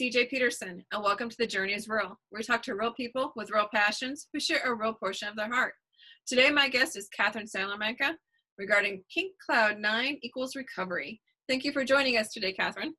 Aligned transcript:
CJ 0.00 0.30
Peterson, 0.30 0.84
and 0.92 1.02
welcome 1.02 1.28
to 1.28 1.36
The 1.40 1.46
Journey 1.46 1.72
is 1.72 1.88
Real. 1.88 2.20
We 2.30 2.44
talk 2.44 2.62
to 2.62 2.76
real 2.76 2.92
people 2.92 3.32
with 3.34 3.50
real 3.50 3.66
passions 3.74 4.28
who 4.32 4.38
share 4.38 4.60
a 4.64 4.72
real 4.72 4.94
portion 4.94 5.26
of 5.26 5.34
their 5.34 5.52
heart. 5.52 5.74
Today, 6.24 6.50
my 6.50 6.68
guest 6.68 6.96
is 6.96 7.08
Katherine 7.08 7.48
Salamanca 7.48 8.16
regarding 8.58 9.02
Pink 9.12 9.32
Cloud 9.44 9.80
9 9.80 10.18
equals 10.22 10.54
recovery. 10.54 11.20
Thank 11.48 11.64
you 11.64 11.72
for 11.72 11.84
joining 11.84 12.16
us 12.16 12.32
today, 12.32 12.52
Katherine. 12.52 12.94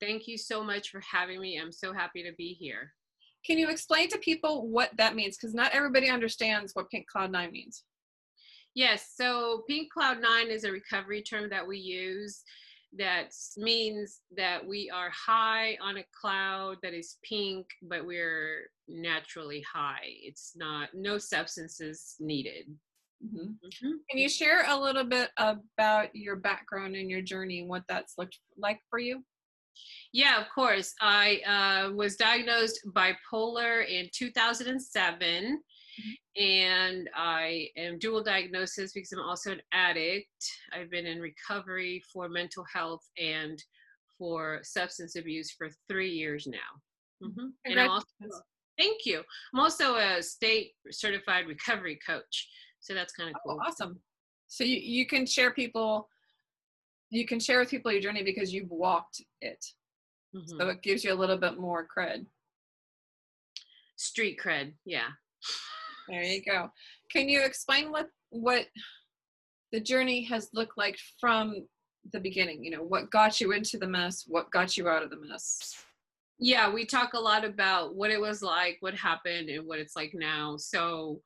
Thank 0.00 0.26
you 0.26 0.36
so 0.36 0.64
much 0.64 0.90
for 0.90 1.00
having 1.00 1.40
me. 1.40 1.60
I'm 1.62 1.70
so 1.70 1.92
happy 1.92 2.24
to 2.24 2.32
be 2.36 2.56
here. 2.58 2.92
Can 3.46 3.56
you 3.56 3.70
explain 3.70 4.08
to 4.08 4.18
people 4.18 4.66
what 4.66 4.90
that 4.96 5.14
means? 5.14 5.36
Because 5.36 5.54
not 5.54 5.72
everybody 5.72 6.10
understands 6.10 6.72
what 6.74 6.90
Pink 6.90 7.06
Cloud 7.06 7.30
9 7.30 7.52
means. 7.52 7.84
Yes, 8.74 9.12
so 9.14 9.62
Pink 9.68 9.92
Cloud 9.92 10.20
9 10.20 10.48
is 10.50 10.64
a 10.64 10.72
recovery 10.72 11.22
term 11.22 11.48
that 11.50 11.68
we 11.68 11.78
use 11.78 12.42
that 12.96 13.30
means 13.56 14.20
that 14.36 14.64
we 14.66 14.90
are 14.90 15.10
high 15.10 15.76
on 15.82 15.98
a 15.98 16.04
cloud 16.18 16.76
that 16.82 16.94
is 16.94 17.16
pink, 17.28 17.66
but 17.82 18.06
we're 18.06 18.70
naturally 18.88 19.64
high. 19.72 20.04
It's 20.04 20.52
not, 20.54 20.90
no 20.94 21.18
substances 21.18 22.16
needed. 22.20 22.66
Mm-hmm. 23.24 23.66
Mm-hmm. 23.66 23.90
Can 24.10 24.18
you 24.18 24.28
share 24.28 24.64
a 24.68 24.78
little 24.78 25.04
bit 25.04 25.30
about 25.38 26.14
your 26.14 26.36
background 26.36 26.94
and 26.94 27.10
your 27.10 27.22
journey 27.22 27.60
and 27.60 27.68
what 27.68 27.84
that's 27.88 28.14
looked 28.18 28.38
like 28.58 28.80
for 28.90 28.98
you? 28.98 29.22
Yeah, 30.12 30.40
of 30.40 30.46
course. 30.54 30.94
I 31.00 31.40
uh, 31.88 31.92
was 31.92 32.16
diagnosed 32.16 32.80
bipolar 32.94 33.86
in 33.86 34.08
2007 34.14 35.60
and 36.36 37.08
I 37.16 37.68
am 37.76 37.98
dual 37.98 38.22
diagnosis 38.22 38.92
because 38.92 39.12
I'm 39.12 39.20
also 39.20 39.52
an 39.52 39.62
addict. 39.72 40.28
I've 40.72 40.90
been 40.90 41.06
in 41.06 41.20
recovery 41.20 42.02
for 42.12 42.28
mental 42.28 42.64
health 42.72 43.02
and 43.18 43.62
for 44.18 44.60
substance 44.62 45.16
abuse 45.16 45.50
for 45.50 45.68
three 45.88 46.10
years 46.10 46.46
now. 46.46 47.26
Mm-hmm. 47.26 47.46
And 47.64 47.80
I'm 47.80 47.90
also, 47.90 48.06
thank 48.78 49.06
you. 49.06 49.22
I'm 49.52 49.60
also 49.60 49.96
a 49.96 50.22
state 50.22 50.72
certified 50.90 51.46
recovery 51.46 51.98
coach. 52.06 52.48
So 52.80 52.94
that's 52.94 53.12
kind 53.12 53.30
of 53.30 53.36
oh, 53.36 53.40
cool. 53.46 53.60
Oh, 53.62 53.68
awesome. 53.68 54.00
So 54.46 54.64
you, 54.64 54.76
you 54.76 55.06
can 55.06 55.26
share 55.26 55.52
people, 55.52 56.08
you 57.10 57.26
can 57.26 57.40
share 57.40 57.58
with 57.58 57.70
people 57.70 57.92
your 57.92 58.00
journey 58.00 58.22
because 58.22 58.52
you've 58.52 58.70
walked 58.70 59.22
it. 59.40 59.64
Mm-hmm. 60.34 60.58
So 60.58 60.68
it 60.68 60.82
gives 60.82 61.04
you 61.04 61.12
a 61.12 61.14
little 61.14 61.38
bit 61.38 61.58
more 61.58 61.86
cred. 61.86 62.26
Street 63.96 64.38
cred, 64.44 64.72
yeah. 64.84 65.08
There 66.08 66.22
you 66.22 66.42
go. 66.42 66.70
Can 67.10 67.28
you 67.28 67.42
explain 67.42 67.90
what 67.90 68.08
what 68.30 68.66
the 69.72 69.80
journey 69.80 70.22
has 70.24 70.50
looked 70.52 70.76
like 70.76 70.98
from 71.20 71.66
the 72.12 72.20
beginning? 72.20 72.64
You 72.64 72.72
know, 72.72 72.82
what 72.82 73.10
got 73.10 73.40
you 73.40 73.52
into 73.52 73.78
the 73.78 73.86
mess? 73.86 74.24
What 74.26 74.50
got 74.50 74.76
you 74.76 74.88
out 74.88 75.02
of 75.02 75.10
the 75.10 75.20
mess? 75.20 75.74
Yeah, 76.38 76.72
we 76.72 76.84
talk 76.84 77.14
a 77.14 77.20
lot 77.20 77.44
about 77.44 77.94
what 77.94 78.10
it 78.10 78.20
was 78.20 78.42
like, 78.42 78.78
what 78.80 78.94
happened, 78.94 79.48
and 79.48 79.66
what 79.66 79.78
it's 79.78 79.96
like 79.96 80.12
now. 80.14 80.56
So, 80.56 81.20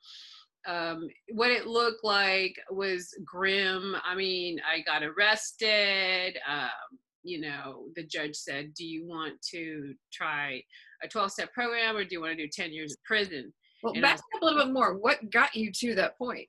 um, 0.67 1.09
what 1.33 1.51
it 1.51 1.67
looked 1.67 2.05
like 2.05 2.55
was 2.71 3.15
grim. 3.25 3.97
I 4.05 4.15
mean, 4.15 4.61
I 4.71 4.81
got 4.83 5.03
arrested. 5.03 6.37
Um, 6.47 6.99
you 7.23 7.41
know, 7.41 7.85
the 7.97 8.05
judge 8.05 8.35
said, 8.35 8.75
Do 8.75 8.85
you 8.85 9.07
want 9.07 9.41
to 9.51 9.95
try 10.13 10.63
a 11.03 11.09
12 11.09 11.33
step 11.33 11.53
program 11.53 11.97
or 11.97 12.05
do 12.05 12.11
you 12.13 12.21
want 12.21 12.37
to 12.37 12.43
do 12.43 12.49
10 12.51 12.73
years 12.73 12.93
of 12.93 13.03
prison? 13.05 13.53
Well, 13.83 13.95
back 13.95 14.19
up 14.19 14.43
a 14.43 14.45
little 14.45 14.65
bit 14.65 14.73
more. 14.73 14.97
What 14.97 15.31
got 15.31 15.55
you 15.55 15.71
to 15.73 15.95
that 15.97 16.19
point? 16.19 16.49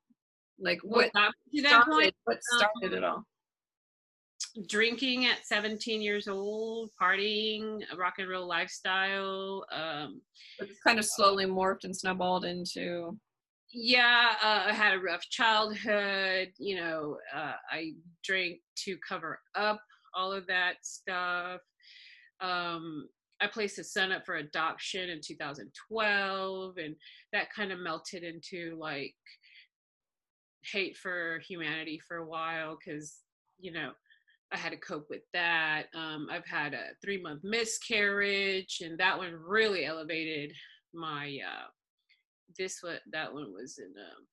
Like 0.59 0.79
what, 0.83 1.11
what 1.13 1.33
to 1.55 1.61
that 1.61 1.85
point? 1.85 2.13
What 2.25 2.39
started 2.43 2.93
um, 2.93 2.93
it 2.93 3.03
all? 3.03 3.23
Drinking 4.67 5.25
at 5.25 5.45
17 5.45 6.01
years 6.01 6.27
old, 6.27 6.89
partying, 7.01 7.81
a 7.93 7.95
rock 7.95 8.15
and 8.17 8.29
roll 8.29 8.47
lifestyle. 8.47 9.65
Um, 9.71 10.21
it's 10.59 10.79
kind 10.85 10.99
of 10.99 11.05
slowly 11.05 11.45
morphed 11.45 11.83
and 11.83 11.95
snowballed 11.95 12.45
into. 12.45 13.17
Yeah, 13.71 14.31
uh, 14.41 14.63
I 14.67 14.73
had 14.73 14.95
a 14.95 14.99
rough 14.99 15.21
childhood. 15.29 16.49
You 16.57 16.77
know, 16.77 17.17
uh, 17.33 17.53
I 17.71 17.93
drank 18.23 18.59
to 18.85 18.97
cover 19.07 19.39
up 19.55 19.81
all 20.15 20.31
of 20.31 20.47
that 20.47 20.77
stuff. 20.81 21.61
Um, 22.41 23.07
I 23.41 23.47
placed 23.47 23.77
his 23.77 23.93
son 23.93 24.11
up 24.11 24.25
for 24.25 24.35
adoption 24.35 25.09
in 25.09 25.21
2012, 25.21 26.77
and 26.77 26.95
that 27.31 27.53
kind 27.53 27.71
of 27.71 27.79
melted 27.79 28.23
into 28.23 28.77
like 28.79 29.15
hate 30.63 30.97
for 30.97 31.39
humanity 31.47 32.01
for 32.05 32.17
a 32.17 32.25
while 32.25 32.77
because, 32.77 33.19
you 33.59 33.71
know, 33.71 33.91
I 34.51 34.57
had 34.57 34.71
to 34.71 34.77
cope 34.77 35.07
with 35.09 35.21
that. 35.33 35.83
Um, 35.95 36.27
I've 36.31 36.45
had 36.45 36.73
a 36.73 36.87
three 37.03 37.21
month 37.21 37.41
miscarriage, 37.43 38.81
and 38.83 38.97
that 38.97 39.17
one 39.17 39.33
really 39.33 39.85
elevated 39.85 40.53
my. 40.93 41.39
Uh, 41.45 41.67
this 42.57 42.79
what 42.81 43.01
that 43.11 43.31
one 43.31 43.53
was 43.53 43.77
in 43.77 43.85
um, 43.85 44.25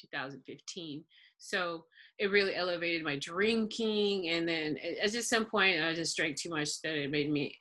2015. 0.00 1.04
So 1.36 1.84
it 2.18 2.30
really 2.30 2.54
elevated 2.54 3.04
my 3.04 3.18
drinking, 3.18 4.28
and 4.30 4.48
then 4.48 4.78
at 5.02 5.12
just 5.12 5.28
some 5.28 5.44
point 5.44 5.82
I 5.82 5.94
just 5.94 6.16
drank 6.16 6.36
too 6.36 6.50
much 6.50 6.80
that 6.82 6.94
it 6.94 7.10
made 7.10 7.30
me 7.30 7.56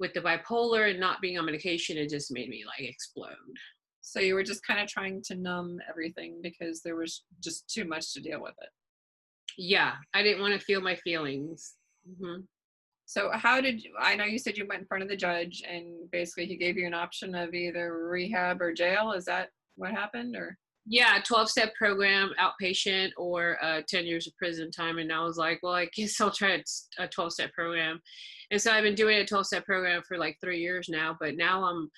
with 0.00 0.12
the 0.12 0.20
bipolar 0.20 0.90
and 0.90 1.00
not 1.00 1.20
being 1.20 1.38
on 1.38 1.46
medication, 1.46 1.96
it 1.96 2.10
just 2.10 2.32
made 2.32 2.48
me 2.48 2.64
like 2.66 2.88
explode. 2.88 3.34
So 4.00 4.20
you 4.20 4.34
were 4.34 4.42
just 4.42 4.66
kind 4.66 4.80
of 4.80 4.88
trying 4.88 5.22
to 5.26 5.34
numb 5.34 5.78
everything 5.88 6.40
because 6.42 6.82
there 6.82 6.96
was 6.96 7.24
just 7.42 7.68
too 7.68 7.84
much 7.84 8.12
to 8.12 8.20
deal 8.20 8.42
with 8.42 8.54
it. 8.60 8.68
Yeah, 9.56 9.92
I 10.12 10.22
didn't 10.22 10.42
want 10.42 10.58
to 10.58 10.64
feel 10.64 10.80
my 10.80 10.96
feelings. 10.96 11.74
Mm-hmm. 12.08 12.42
So 13.06 13.30
how 13.32 13.60
did 13.60 13.82
you, 13.82 13.92
I 14.00 14.16
know 14.16 14.24
you 14.24 14.38
said 14.38 14.56
you 14.56 14.66
went 14.66 14.82
in 14.82 14.86
front 14.86 15.02
of 15.02 15.08
the 15.08 15.16
judge 15.16 15.62
and 15.68 16.10
basically 16.10 16.46
he 16.46 16.56
gave 16.56 16.76
you 16.76 16.86
an 16.86 16.94
option 16.94 17.34
of 17.34 17.54
either 17.54 18.08
rehab 18.08 18.60
or 18.60 18.72
jail? 18.72 19.12
Is 19.12 19.24
that 19.26 19.48
what 19.76 19.92
happened 19.92 20.36
or? 20.36 20.56
Yeah 20.86 21.18
12 21.24 21.48
step 21.48 21.74
program 21.74 22.30
outpatient 22.40 23.10
or 23.16 23.58
uh, 23.62 23.80
10 23.88 24.04
years 24.04 24.26
of 24.26 24.36
prison 24.36 24.70
time 24.70 24.98
and 24.98 25.12
i 25.12 25.22
was 25.22 25.36
like 25.36 25.58
well 25.62 25.72
i 25.72 25.86
guess 25.86 26.20
i'll 26.20 26.30
try 26.30 26.62
a 26.98 27.08
12 27.08 27.32
step 27.32 27.52
program. 27.52 28.00
And 28.50 28.60
so 28.60 28.70
i've 28.72 28.84
been 28.84 28.94
doing 28.94 29.18
a 29.18 29.26
12 29.26 29.46
step 29.46 29.64
program 29.64 30.02
for 30.06 30.18
like 30.18 30.36
three 30.40 30.60
years 30.60 30.88
now 30.88 31.16
but 31.18 31.36
now 31.36 31.64
i'm 31.64 31.90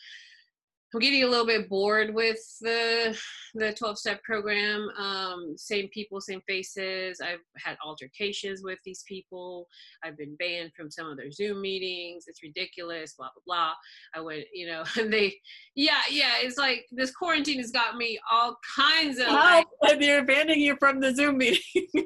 I'm 0.94 1.00
getting 1.00 1.24
a 1.24 1.26
little 1.26 1.46
bit 1.46 1.68
bored 1.68 2.14
with 2.14 2.38
the 2.60 3.18
the 3.54 3.72
12 3.72 3.98
step 3.98 4.22
program. 4.22 4.88
Um, 4.96 5.54
same 5.56 5.88
people, 5.88 6.20
same 6.20 6.40
faces. 6.46 7.20
I've 7.20 7.40
had 7.56 7.76
altercations 7.84 8.62
with 8.62 8.78
these 8.84 9.02
people. 9.06 9.66
I've 10.04 10.16
been 10.16 10.36
banned 10.36 10.72
from 10.76 10.90
some 10.90 11.08
of 11.08 11.16
their 11.16 11.30
Zoom 11.30 11.60
meetings. 11.60 12.24
It's 12.28 12.42
ridiculous. 12.42 13.14
Blah 13.14 13.28
blah 13.34 13.42
blah. 13.46 13.72
I 14.14 14.20
went, 14.20 14.44
you 14.54 14.66
know, 14.66 14.84
and 14.98 15.12
they, 15.12 15.34
yeah, 15.74 16.02
yeah. 16.10 16.34
It's 16.40 16.58
like 16.58 16.86
this 16.92 17.10
quarantine 17.10 17.58
has 17.58 17.72
got 17.72 17.96
me 17.96 18.18
all 18.30 18.56
kinds 18.76 19.18
of. 19.18 19.26
How 19.26 19.64
like, 19.82 19.98
they're 19.98 20.24
banning 20.24 20.60
you 20.60 20.76
from 20.78 21.00
the 21.00 21.14
Zoom 21.14 21.38
meeting. 21.38 21.62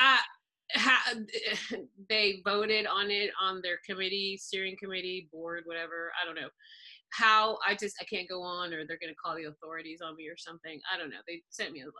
uh, 0.00 0.16
ha, 0.74 1.14
they 2.08 2.40
voted 2.44 2.86
on 2.86 3.10
it 3.10 3.30
on 3.40 3.60
their 3.62 3.78
committee, 3.86 4.38
steering 4.40 4.76
committee, 4.82 5.28
board, 5.30 5.64
whatever. 5.66 6.10
I 6.20 6.24
don't 6.24 6.36
know 6.36 6.48
how 7.12 7.58
I 7.66 7.74
just 7.74 7.96
I 8.00 8.04
can't 8.04 8.28
go 8.28 8.42
on 8.42 8.72
or 8.72 8.86
they're 8.86 8.98
gonna 9.00 9.12
call 9.22 9.36
the 9.36 9.44
authorities 9.44 10.00
on 10.02 10.16
me 10.16 10.28
or 10.28 10.36
something. 10.36 10.80
I 10.92 10.98
don't 10.98 11.10
know. 11.10 11.22
They 11.26 11.42
sent 11.50 11.72
me 11.72 11.80
a 11.80 11.84
letter. 11.84 11.92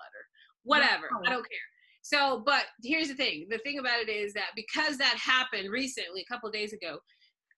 Whatever. 0.64 1.08
I 1.26 1.30
don't 1.30 1.42
care. 1.42 1.58
So, 2.02 2.42
but 2.44 2.64
here's 2.82 3.08
the 3.08 3.14
thing. 3.14 3.46
The 3.48 3.58
thing 3.58 3.78
about 3.78 4.00
it 4.00 4.08
is 4.08 4.32
that 4.34 4.50
because 4.56 4.98
that 4.98 5.16
happened 5.16 5.70
recently, 5.70 6.22
a 6.22 6.32
couple 6.32 6.50
days 6.50 6.72
ago, 6.72 6.98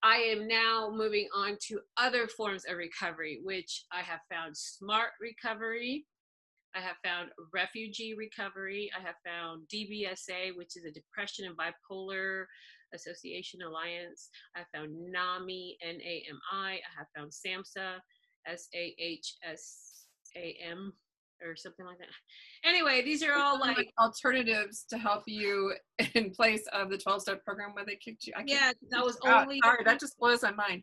I 0.02 0.16
am 0.16 0.46
now 0.46 0.92
moving 0.94 1.28
on 1.34 1.56
to 1.68 1.80
other 1.96 2.28
forms 2.28 2.64
of 2.66 2.76
recovery, 2.76 3.40
which 3.42 3.84
I 3.90 4.02
have 4.02 4.20
found 4.30 4.54
smart 4.54 5.10
recovery. 5.18 6.04
I 6.76 6.80
have 6.80 6.96
found 7.02 7.30
refugee 7.54 8.14
recovery. 8.14 8.90
I 8.94 9.00
have 9.00 9.14
found 9.24 9.66
DBSA, 9.72 10.56
which 10.56 10.76
is 10.76 10.84
a 10.84 10.90
depression 10.90 11.46
and 11.46 11.56
bipolar 11.56 12.44
Association 12.94 13.60
Alliance. 13.62 14.30
I 14.56 14.62
found 14.74 14.90
NAMI, 15.12 15.76
N 15.82 15.98
A 16.02 16.24
M 16.28 16.38
I. 16.52 16.72
I 16.72 16.98
have 16.98 17.06
found 17.16 17.32
SAMHSA, 17.32 17.98
S 18.46 18.68
A 18.74 18.94
H 18.98 19.34
S 19.48 20.06
A 20.36 20.56
M, 20.70 20.92
or 21.42 21.56
something 21.56 21.86
like 21.86 21.98
that. 21.98 22.08
Anyway, 22.64 23.02
these 23.02 23.22
are 23.22 23.34
all 23.34 23.58
like 23.58 23.92
alternatives 24.00 24.84
to 24.90 24.98
help 24.98 25.24
you 25.26 25.74
in 26.14 26.30
place 26.30 26.64
of 26.72 26.90
the 26.90 26.98
12 26.98 27.22
step 27.22 27.44
program 27.44 27.74
where 27.74 27.84
they 27.84 27.96
kicked 27.96 28.26
you. 28.26 28.32
I 28.36 28.44
yeah, 28.46 28.72
that 28.90 29.04
was 29.04 29.18
only. 29.24 29.60
Sorry, 29.62 29.84
that 29.84 30.00
just 30.00 30.18
blows 30.18 30.42
my 30.42 30.52
mind. 30.52 30.82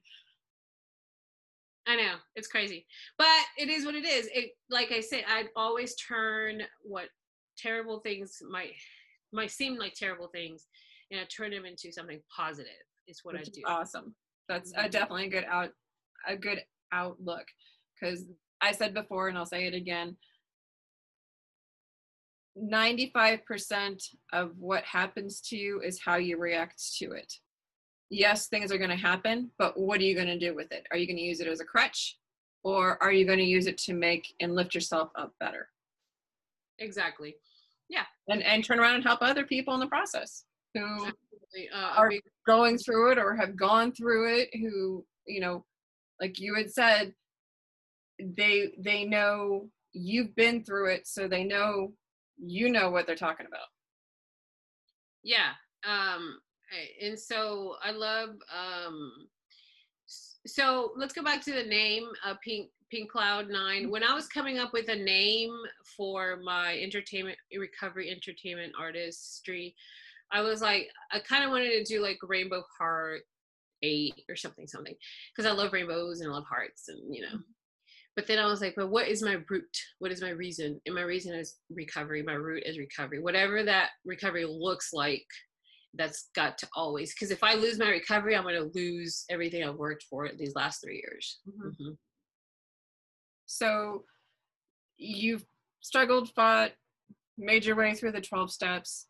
I 1.88 1.96
know 1.96 2.14
it's 2.36 2.48
crazy, 2.48 2.86
but 3.18 3.28
it 3.58 3.68
is 3.68 3.86
what 3.86 3.96
it 3.96 4.06
is. 4.06 4.30
It, 4.34 4.52
like 4.70 4.92
I 4.92 5.02
said, 5.02 5.24
I'd 5.28 5.50
always 5.56 5.96
turn 5.96 6.62
what 6.84 7.06
terrible 7.58 8.00
things 8.00 8.38
might 8.50 8.74
might 9.34 9.52
seem 9.52 9.78
like 9.78 9.94
terrible 9.94 10.28
things 10.28 10.68
and 11.12 11.20
I 11.20 11.26
turn 11.26 11.52
them 11.52 11.66
into 11.66 11.92
something 11.92 12.22
positive 12.36 12.72
is 13.08 13.20
what 13.24 13.36
Which 13.36 13.50
I 13.50 13.52
do. 13.54 13.62
awesome. 13.68 14.16
That's 14.48 14.74
a, 14.76 14.90
definitely 14.90 15.26
a 15.26 15.30
good 15.30 15.46
out 15.50 15.70
a 16.28 16.36
good 16.36 16.64
outlook 16.92 17.46
because 18.00 18.26
I 18.62 18.72
said 18.72 18.94
before 18.94 19.28
and 19.28 19.38
I'll 19.38 19.46
say 19.46 19.66
it 19.68 19.74
again. 19.74 20.18
95% 22.58 24.04
of 24.34 24.52
what 24.60 24.84
happens 24.84 25.40
to 25.42 25.56
you 25.58 25.82
is 25.82 26.02
how 26.04 26.18
you 26.18 26.38
react 26.38 26.82
to 26.98 27.12
it. 27.14 27.34
yes, 28.10 28.48
things 28.48 28.72
are 28.74 28.78
going 28.78 28.90
to 28.90 28.96
happen, 28.96 29.50
but 29.58 29.80
what 29.80 30.02
are 30.02 30.04
you 30.04 30.14
going 30.16 30.28
to 30.28 30.38
do 30.38 30.54
with 30.54 30.70
it? 30.74 30.86
Are 30.92 30.98
you 30.98 31.08
going 31.08 31.16
to 31.18 31.24
use 31.24 31.40
it 31.40 31.48
as 31.48 31.62
a 31.62 31.66
crutch 31.66 32.18
or 32.64 33.02
are 33.02 33.14
you 33.14 33.26
going 33.26 33.40
to 33.40 33.46
use 33.46 33.68
it 33.68 33.78
to 33.80 33.94
make 33.94 34.28
and 34.42 34.54
lift 34.54 34.76
yourself 34.76 35.10
up 35.16 35.34
better? 35.40 35.70
Exactly. 36.80 37.36
Yeah. 37.90 38.04
And, 38.28 38.44
and 38.44 38.64
turn 38.66 38.80
around 38.80 38.96
and 38.96 39.04
help 39.04 39.22
other 39.22 39.46
people 39.46 39.74
in 39.74 39.80
the 39.80 39.88
process 39.88 40.44
who 40.74 41.06
Uh, 41.74 41.94
Are- 41.98 42.12
going 42.48 42.78
through 42.78 43.12
it 43.12 43.18
or 43.18 43.36
have 43.36 43.56
gone 43.58 43.92
through 43.92 44.34
it 44.40 44.50
who 44.56 45.06
you 45.28 45.42
know 45.42 45.66
like 46.22 46.40
you 46.40 46.56
had 46.56 46.72
said 46.72 47.14
they 48.20 48.72
they 48.80 49.04
know 49.04 49.70
you've 49.92 50.34
been 50.36 50.64
through 50.64 50.88
it 50.94 51.06
so 51.08 51.28
they 51.28 51.44
know 51.44 51.94
you 52.38 52.70
know 52.72 52.90
what 52.90 53.06
they're 53.06 53.16
talking 53.16 53.46
about. 53.46 53.68
Yeah 55.24 55.52
um 55.84 56.40
and 57.02 57.20
so 57.20 57.76
i 57.84 57.92
love 57.92 58.30
um 58.56 59.12
so 60.06 60.94
let's 60.96 61.14
go 61.14 61.22
back 61.24 61.42
to 61.44 61.52
the 61.54 61.64
name 61.64 62.08
uh 62.26 62.36
pink 62.44 62.70
pink 62.90 63.10
cloud 63.12 63.50
nine. 63.50 63.90
When 63.92 64.04
i 64.04 64.14
was 64.14 64.28
coming 64.28 64.58
up 64.58 64.74
with 64.74 64.88
a 64.90 64.96
name 64.96 65.52
for 65.98 66.38
my 66.44 66.78
entertainment 66.80 67.38
recovery 67.58 68.10
entertainment 68.10 68.74
artistry 68.80 69.76
i 70.32 70.42
was 70.42 70.62
like 70.62 70.90
i 71.12 71.20
kind 71.20 71.44
of 71.44 71.50
wanted 71.52 71.70
to 71.72 71.84
do 71.84 72.02
like 72.02 72.18
rainbow 72.24 72.64
heart 72.80 73.22
eight 73.84 74.14
or 74.30 74.36
something 74.36 74.68
something 74.68 74.96
because 75.36 75.50
i 75.50 75.54
love 75.54 75.74
rainbows 75.74 76.22
and 76.22 76.30
i 76.32 76.34
love 76.34 76.46
hearts 76.50 76.88
and 76.88 77.14
you 77.14 77.22
know. 77.22 77.38
But 78.16 78.28
then 78.28 78.40
i 78.40 78.46
was 78.46 78.60
like 78.62 78.76
but 78.76 78.90
what 78.90 79.08
is 79.08 79.24
my 79.24 79.38
root? 79.50 79.76
What 80.00 80.12
is 80.12 80.22
my 80.22 80.32
reason? 80.32 80.80
And 80.86 80.94
my 80.94 81.02
reason 81.02 81.34
is 81.34 81.56
recovery. 81.70 82.22
My 82.22 82.34
root 82.34 82.64
is 82.66 82.78
recovery. 82.78 83.20
Whatever 83.22 83.64
that 83.64 83.92
recovery 84.06 84.46
looks 84.46 84.90
like 84.92 85.26
that's 85.94 86.30
got 86.36 86.58
to 86.58 86.68
always 86.76 87.14
because 87.14 87.32
if 87.32 87.44
i 87.44 87.54
lose 87.54 87.78
my 87.78 87.90
recovery 87.90 88.34
i'm 88.36 88.44
going 88.44 88.56
to 88.56 88.72
lose 88.80 89.26
everything 89.30 89.62
i've 89.64 89.76
worked 89.76 90.04
for 90.10 90.30
these 90.38 90.54
last 90.56 90.82
three 90.82 91.02
years. 91.04 91.40
Mhm. 91.48 91.76
Mhm. 91.82 91.98
so 93.46 94.06
you've 94.98 95.46
struggled 95.82 96.30
fought 96.34 96.72
made 97.38 97.66
your 97.66 97.76
way 97.76 97.94
through 97.94 98.12
the 98.12 98.22
12 98.22 98.52
steps 98.52 99.08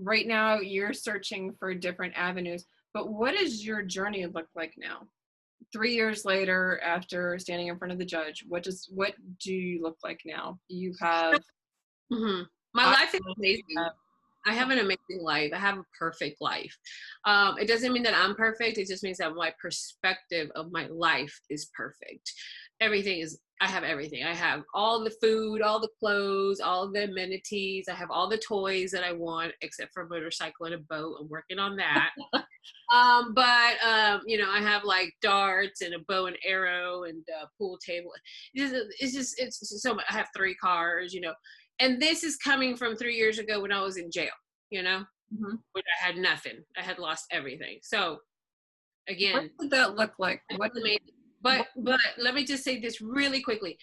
right 0.00 0.26
now 0.26 0.58
you're 0.60 0.92
searching 0.92 1.52
for 1.58 1.74
different 1.74 2.14
avenues 2.16 2.64
but 2.94 3.10
what 3.12 3.34
does 3.36 3.64
your 3.66 3.82
journey 3.82 4.26
look 4.26 4.48
like 4.54 4.74
now 4.78 5.00
three 5.72 5.94
years 5.94 6.24
later 6.24 6.80
after 6.84 7.38
standing 7.38 7.66
in 7.66 7.76
front 7.78 7.92
of 7.92 7.98
the 7.98 8.04
judge 8.04 8.44
what 8.48 8.62
does 8.62 8.88
what 8.94 9.14
do 9.42 9.52
you 9.52 9.82
look 9.82 9.98
like 10.04 10.20
now 10.24 10.58
you 10.68 10.94
have 11.00 11.40
Mhm. 12.12 12.46
my 12.74 12.84
I- 12.84 12.92
life 12.92 13.14
is 13.14 13.20
amazing 13.36 13.64
have- 13.76 13.92
I 14.46 14.54
have 14.54 14.70
an 14.70 14.78
amazing 14.78 15.20
life. 15.20 15.50
I 15.52 15.58
have 15.58 15.76
a 15.78 15.84
perfect 15.98 16.40
life. 16.40 16.74
Um, 17.26 17.58
it 17.58 17.66
doesn't 17.66 17.92
mean 17.92 18.04
that 18.04 18.14
I'm 18.14 18.34
perfect. 18.34 18.78
It 18.78 18.86
just 18.86 19.02
means 19.02 19.18
that 19.18 19.34
my 19.34 19.52
perspective 19.60 20.48
of 20.54 20.72
my 20.72 20.86
life 20.86 21.38
is 21.50 21.66
perfect. 21.76 22.32
Everything 22.80 23.18
is, 23.18 23.40
I 23.60 23.66
have 23.66 23.82
everything. 23.82 24.24
I 24.24 24.34
have 24.34 24.62
all 24.72 25.02
the 25.02 25.10
food, 25.22 25.62
all 25.62 25.80
the 25.80 25.90
clothes, 25.98 26.60
all 26.60 26.90
the 26.90 27.04
amenities. 27.04 27.88
I 27.88 27.94
have 27.94 28.10
all 28.10 28.28
the 28.28 28.38
toys 28.38 28.90
that 28.92 29.02
I 29.04 29.12
want, 29.12 29.52
except 29.62 29.92
for 29.92 30.04
a 30.04 30.08
motorcycle 30.08 30.66
and 30.66 30.74
a 30.74 30.78
boat. 30.78 31.16
I'm 31.20 31.28
working 31.28 31.58
on 31.58 31.76
that. 31.76 32.10
um, 32.94 33.34
but, 33.34 33.82
um, 33.84 34.22
you 34.26 34.38
know, 34.38 34.50
I 34.50 34.60
have 34.60 34.84
like 34.84 35.12
darts 35.22 35.82
and 35.82 35.94
a 35.94 35.98
bow 36.08 36.26
and 36.26 36.36
arrow 36.44 37.04
and 37.04 37.24
a 37.42 37.48
pool 37.58 37.78
table. 37.84 38.12
It's 38.54 38.70
just, 38.72 38.86
it's 39.00 39.12
just, 39.12 39.40
it's 39.40 39.82
so 39.82 39.94
much. 39.94 40.04
I 40.08 40.14
have 40.14 40.28
three 40.36 40.54
cars, 40.54 41.12
you 41.12 41.20
know 41.20 41.34
and 41.80 42.00
this 42.00 42.24
is 42.24 42.36
coming 42.36 42.76
from 42.76 42.96
three 42.96 43.14
years 43.16 43.38
ago 43.38 43.60
when 43.60 43.72
I 43.72 43.80
was 43.82 43.96
in 43.96 44.10
jail, 44.10 44.32
you 44.70 44.82
know, 44.82 45.04
Mhm. 45.32 45.62
when 45.72 45.84
I 45.86 46.04
had 46.06 46.16
nothing. 46.16 46.64
I 46.76 46.82
had 46.82 46.98
lost 46.98 47.26
everything. 47.30 47.78
So 47.82 48.20
again, 49.08 49.34
what 49.34 49.58
did 49.58 49.70
that 49.70 49.94
look 49.94 50.18
like 50.18 50.42
what 50.56 50.72
amazing. 50.76 51.14
But 51.56 51.66
but 51.76 52.00
let 52.18 52.34
me 52.34 52.44
just 52.44 52.64
say 52.64 52.80
this 52.80 53.00
really 53.00 53.40
quickly. 53.42 53.78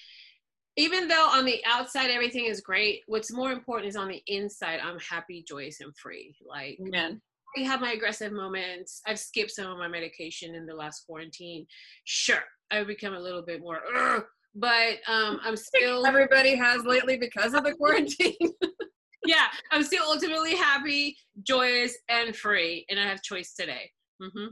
Even 0.78 1.08
though 1.08 1.28
on 1.30 1.46
the 1.46 1.62
outside 1.66 2.10
everything 2.10 2.46
is 2.46 2.60
great, 2.60 3.02
what's 3.08 3.32
more 3.32 3.52
important 3.52 3.88
is 3.90 3.96
on 3.96 4.10
the 4.10 4.22
inside. 4.28 4.80
I'm 4.84 5.00
happy, 5.00 5.44
joyous, 5.48 5.80
and 5.82 5.96
free. 5.96 6.36
Like 6.46 6.78
man 6.80 7.22
I 7.58 7.62
have 7.62 7.80
my 7.82 7.94
aggressive 7.94 8.34
moments. 8.34 9.02
I've 9.08 9.20
skipped 9.20 9.52
some 9.52 9.72
of 9.72 9.78
my 9.78 9.88
medication 9.88 10.56
in 10.56 10.66
the 10.66 10.76
last 10.76 11.06
quarantine. 11.06 11.66
Sure, 12.04 12.44
I've 12.70 12.88
become 12.88 13.14
a 13.14 13.20
little 13.20 13.42
bit 13.42 13.62
more, 13.62 13.80
"Ugh," 13.96 14.24
but 14.54 14.98
um, 15.08 15.40
I'm 15.44 15.56
still 15.56 16.06
everybody 16.06 16.56
has 16.56 16.84
lately 16.84 17.18
because 17.18 17.54
of 17.54 17.64
the 17.64 17.74
quarantine 17.74 18.36
yeah, 19.26 19.48
I'm 19.72 19.84
still 19.84 20.04
ultimately 20.06 20.56
happy, 20.56 21.18
joyous, 21.44 21.98
and 22.10 22.36
free, 22.36 22.86
and 22.90 23.00
I 23.00 23.04
have 23.04 23.22
choice 23.22 23.54
today. 23.54 23.92
hmm 24.22 24.48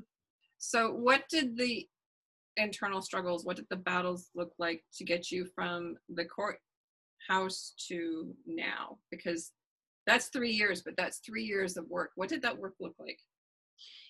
So, 0.58 0.92
what 0.92 1.24
did 1.30 1.58
the 1.58 1.88
internal 2.58 3.02
struggles, 3.02 3.46
what 3.46 3.56
did 3.56 3.66
the 3.70 3.76
battles 3.76 4.30
look 4.36 4.54
like 4.60 4.84
to 4.96 5.04
get 5.04 5.32
you 5.32 5.46
from 5.56 5.96
the 6.10 6.26
courthouse 6.26 7.74
to 7.88 8.34
now? 8.46 8.98
Because 9.12 9.52
that's 10.06 10.28
three 10.28 10.52
years, 10.52 10.82
but 10.82 10.96
that's 10.98 11.20
three 11.20 11.44
years 11.44 11.78
of 11.78 11.88
work. 11.90 12.12
What 12.16 12.30
did 12.30 12.42
that 12.42 12.58
work 12.58 12.76
look 12.80 12.96
like? 13.00 13.20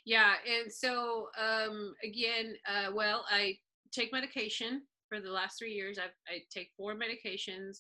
Yeah, 0.06 0.34
and 0.48 0.72
so 0.72 1.28
um, 1.40 1.94
again, 2.04 2.56
uh, 2.68 2.92
well, 2.94 3.26
I 3.30 3.58
take 3.92 4.12
medication 4.12 4.82
for 5.08 5.22
the 5.22 5.32
last 5.32 5.58
three 5.60 5.74
years. 5.74 5.98
I've, 5.98 6.16
I 6.28 6.40
take 6.52 6.72
four 6.76 6.96
medications 6.96 7.78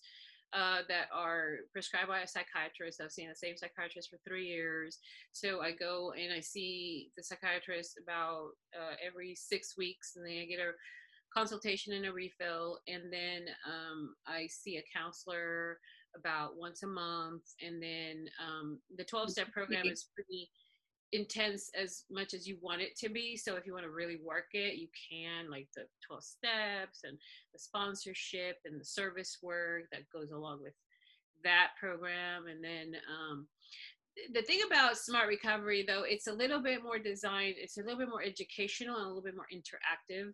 uh, 0.55 0.79
that 0.87 1.07
are 1.13 1.57
prescribed 1.71 2.09
by 2.09 2.21
a 2.21 2.27
psychiatrist. 2.27 3.01
I've 3.01 3.11
seen 3.11 3.29
the 3.29 3.35
same 3.35 3.57
psychiatrist 3.57 4.09
for 4.09 4.17
three 4.27 4.45
years. 4.45 4.99
So 5.31 5.61
I 5.61 5.71
go 5.71 6.13
and 6.13 6.31
I 6.33 6.39
see 6.39 7.09
the 7.17 7.23
psychiatrist 7.23 7.99
about 8.01 8.51
uh, 8.77 8.95
every 9.05 9.35
six 9.35 9.75
weeks, 9.77 10.13
and 10.15 10.25
then 10.25 10.41
I 10.41 10.45
get 10.45 10.59
a 10.59 10.71
consultation 11.33 11.93
and 11.93 12.05
a 12.05 12.13
refill, 12.13 12.79
and 12.87 13.11
then 13.11 13.45
um, 13.65 14.15
I 14.27 14.47
see 14.47 14.77
a 14.77 14.83
counselor 14.95 15.79
about 16.15 16.57
once 16.57 16.83
a 16.83 16.87
month, 16.87 17.43
and 17.65 17.81
then 17.81 18.25
um, 18.39 18.79
the 18.97 19.03
12 19.03 19.31
step 19.31 19.51
program 19.53 19.87
is 19.87 20.09
pretty 20.13 20.49
intense 21.13 21.69
as 21.79 22.03
much 22.11 22.33
as 22.33 22.47
you 22.47 22.57
want 22.61 22.81
it 22.81 22.97
to 22.97 23.09
be. 23.09 23.37
So 23.37 23.55
if 23.55 23.65
you 23.65 23.73
want 23.73 23.85
to 23.85 23.91
really 23.91 24.17
work 24.23 24.47
it, 24.53 24.75
you 24.75 24.87
can, 25.09 25.49
like 25.49 25.67
the 25.75 25.83
12 26.05 26.23
steps 26.23 27.01
and 27.03 27.17
the 27.53 27.59
sponsorship 27.59 28.57
and 28.65 28.81
the 28.81 28.85
service 28.85 29.37
work 29.41 29.83
that 29.91 30.09
goes 30.11 30.31
along 30.31 30.61
with 30.63 30.73
that 31.43 31.69
program. 31.79 32.47
And 32.47 32.63
then 32.63 32.95
um, 33.07 33.47
the 34.33 34.41
thing 34.41 34.61
about 34.65 34.97
smart 34.97 35.27
recovery, 35.27 35.85
though, 35.87 36.03
it's 36.03 36.27
a 36.27 36.33
little 36.33 36.61
bit 36.61 36.83
more 36.83 36.99
designed, 36.99 37.55
it's 37.57 37.77
a 37.77 37.81
little 37.81 37.99
bit 37.99 38.09
more 38.09 38.23
educational 38.23 38.97
and 38.97 39.05
a 39.05 39.07
little 39.07 39.23
bit 39.23 39.35
more 39.35 39.47
interactive. 39.53 40.31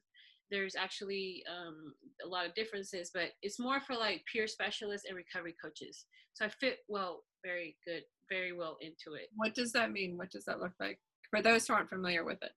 There's 0.50 0.75
actually 0.75 1.44
um, 1.50 1.94
a 2.25 2.27
lot 2.27 2.48
of 2.48 2.56
differences, 2.56 3.12
but 3.13 3.32
it's 3.42 3.60
more 3.60 3.82
for 3.82 3.96
like 3.96 4.24
peer 4.32 4.48
specialists 4.48 5.08
and 5.08 5.15
recovery 5.15 5.56
coaches. 5.62 6.06
So 6.34 6.46
I 6.46 6.50
fit 6.50 6.80
well, 6.88 7.24
very 7.44 7.75
good, 7.86 8.03
very 8.29 8.53
well 8.53 8.77
into 8.81 9.13
it. 9.15 9.29
What 9.36 9.53
does 9.55 9.71
that 9.74 9.91
mean? 9.91 10.17
What 10.17 10.31
does 10.31 10.45
that 10.45 10.59
look 10.59 10.74
like 10.79 11.00
for 11.29 11.41
those 11.41 11.67
who 11.67 11.74
aren't 11.74 11.89
familiar 11.89 12.24
with 12.24 12.41
it? 12.43 12.51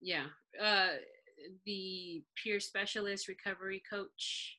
yeah 0.00 0.26
uh 0.62 0.90
the 1.66 2.22
peer 2.40 2.60
specialist 2.60 3.26
recovery 3.26 3.82
coach 3.90 4.56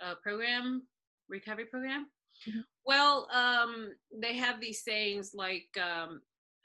uh 0.00 0.14
program 0.22 0.82
recovery 1.28 1.64
program 1.66 2.06
Mhm. 2.48 2.62
well 2.84 3.26
um 3.32 3.92
they 4.12 4.36
have 4.36 4.60
these 4.60 4.84
sayings 4.84 5.32
like 5.34 5.66
um 5.82 6.20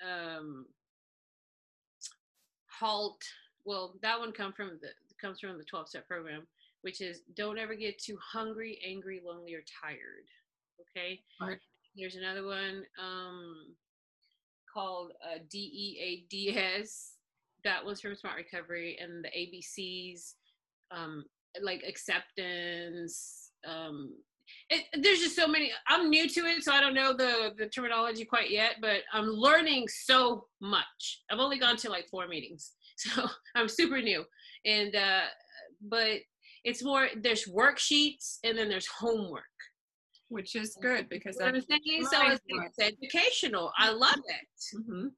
um 0.07 0.67
halt 2.79 3.21
well 3.65 3.95
that 4.01 4.19
one 4.19 4.31
come 4.31 4.53
from 4.53 4.77
the 4.81 4.89
comes 5.19 5.39
from 5.39 5.57
the 5.57 5.63
12 5.63 5.89
step 5.89 6.07
program 6.07 6.47
which 6.81 7.01
is 7.01 7.21
don't 7.35 7.57
ever 7.57 7.73
get 7.75 7.97
too 8.00 8.17
hungry 8.21 8.79
angry 8.85 9.21
lonely 9.25 9.53
or 9.55 9.63
tired 9.81 10.27
okay 10.81 11.19
Right. 11.39 11.59
There's 11.95 12.15
another 12.15 12.45
one 12.45 12.83
um 13.01 13.75
called 14.74 15.12
uh, 15.24 15.39
DEADS. 15.50 17.13
That 17.63 17.86
was 17.86 18.01
from 18.01 18.15
Smart 18.15 18.38
Recovery, 18.38 18.98
and 19.00 19.24
the 19.24 19.29
ABCs, 19.29 20.33
um, 20.89 21.25
like 21.62 21.83
acceptance. 21.88 23.51
Um, 23.67 24.13
it, 24.69 24.86
there's 25.01 25.19
just 25.19 25.36
so 25.36 25.48
many. 25.48 25.71
I'm 25.88 26.10
new 26.10 26.27
to 26.27 26.39
it, 26.41 26.63
so 26.63 26.74
I 26.74 26.81
don't 26.81 26.95
know 26.95 27.13
the 27.13 27.53
the 27.57 27.67
terminology 27.67 28.25
quite 28.25 28.50
yet. 28.50 28.75
But 28.81 29.01
I'm 29.13 29.27
learning 29.27 29.88
so 29.89 30.45
much. 30.60 31.21
I've 31.29 31.39
only 31.39 31.60
gone 31.60 31.77
to 31.77 31.89
like 31.89 32.07
four 32.10 32.27
meetings, 32.27 32.71
so 32.95 33.27
I'm 33.55 33.67
super 33.67 34.01
new. 34.01 34.24
And 34.65 34.95
uh, 34.95 35.25
but 35.88 36.19
it's 36.63 36.83
more. 36.83 37.10
There's 37.15 37.48
worksheets, 37.48 38.39
and 38.43 38.57
then 38.57 38.69
there's 38.69 38.88
homework. 38.88 39.43
Which 40.31 40.55
is 40.55 40.77
good 40.81 41.09
because 41.09 41.35
What 41.35 41.55
I'm 41.55 41.61
thinking 41.61 42.05
so 42.05 42.29
it's, 42.29 42.41
it's 42.47 42.79
educational. 42.79 43.73
I 43.77 43.91
love 43.91 44.21
it. 44.25 44.77
Mhm. 44.77 45.11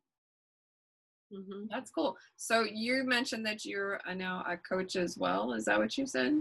hmm 1.31 1.65
that's 1.69 1.91
cool. 1.91 2.17
So 2.35 2.63
you 2.63 3.03
mentioned 3.03 3.45
that 3.45 3.63
you're 3.63 4.01
now 4.15 4.43
a 4.49 4.57
coach 4.57 4.95
as 4.95 5.15
well. 5.15 5.53
Is 5.53 5.65
that 5.65 5.77
what 5.77 5.95
you 5.99 6.07
said? 6.07 6.33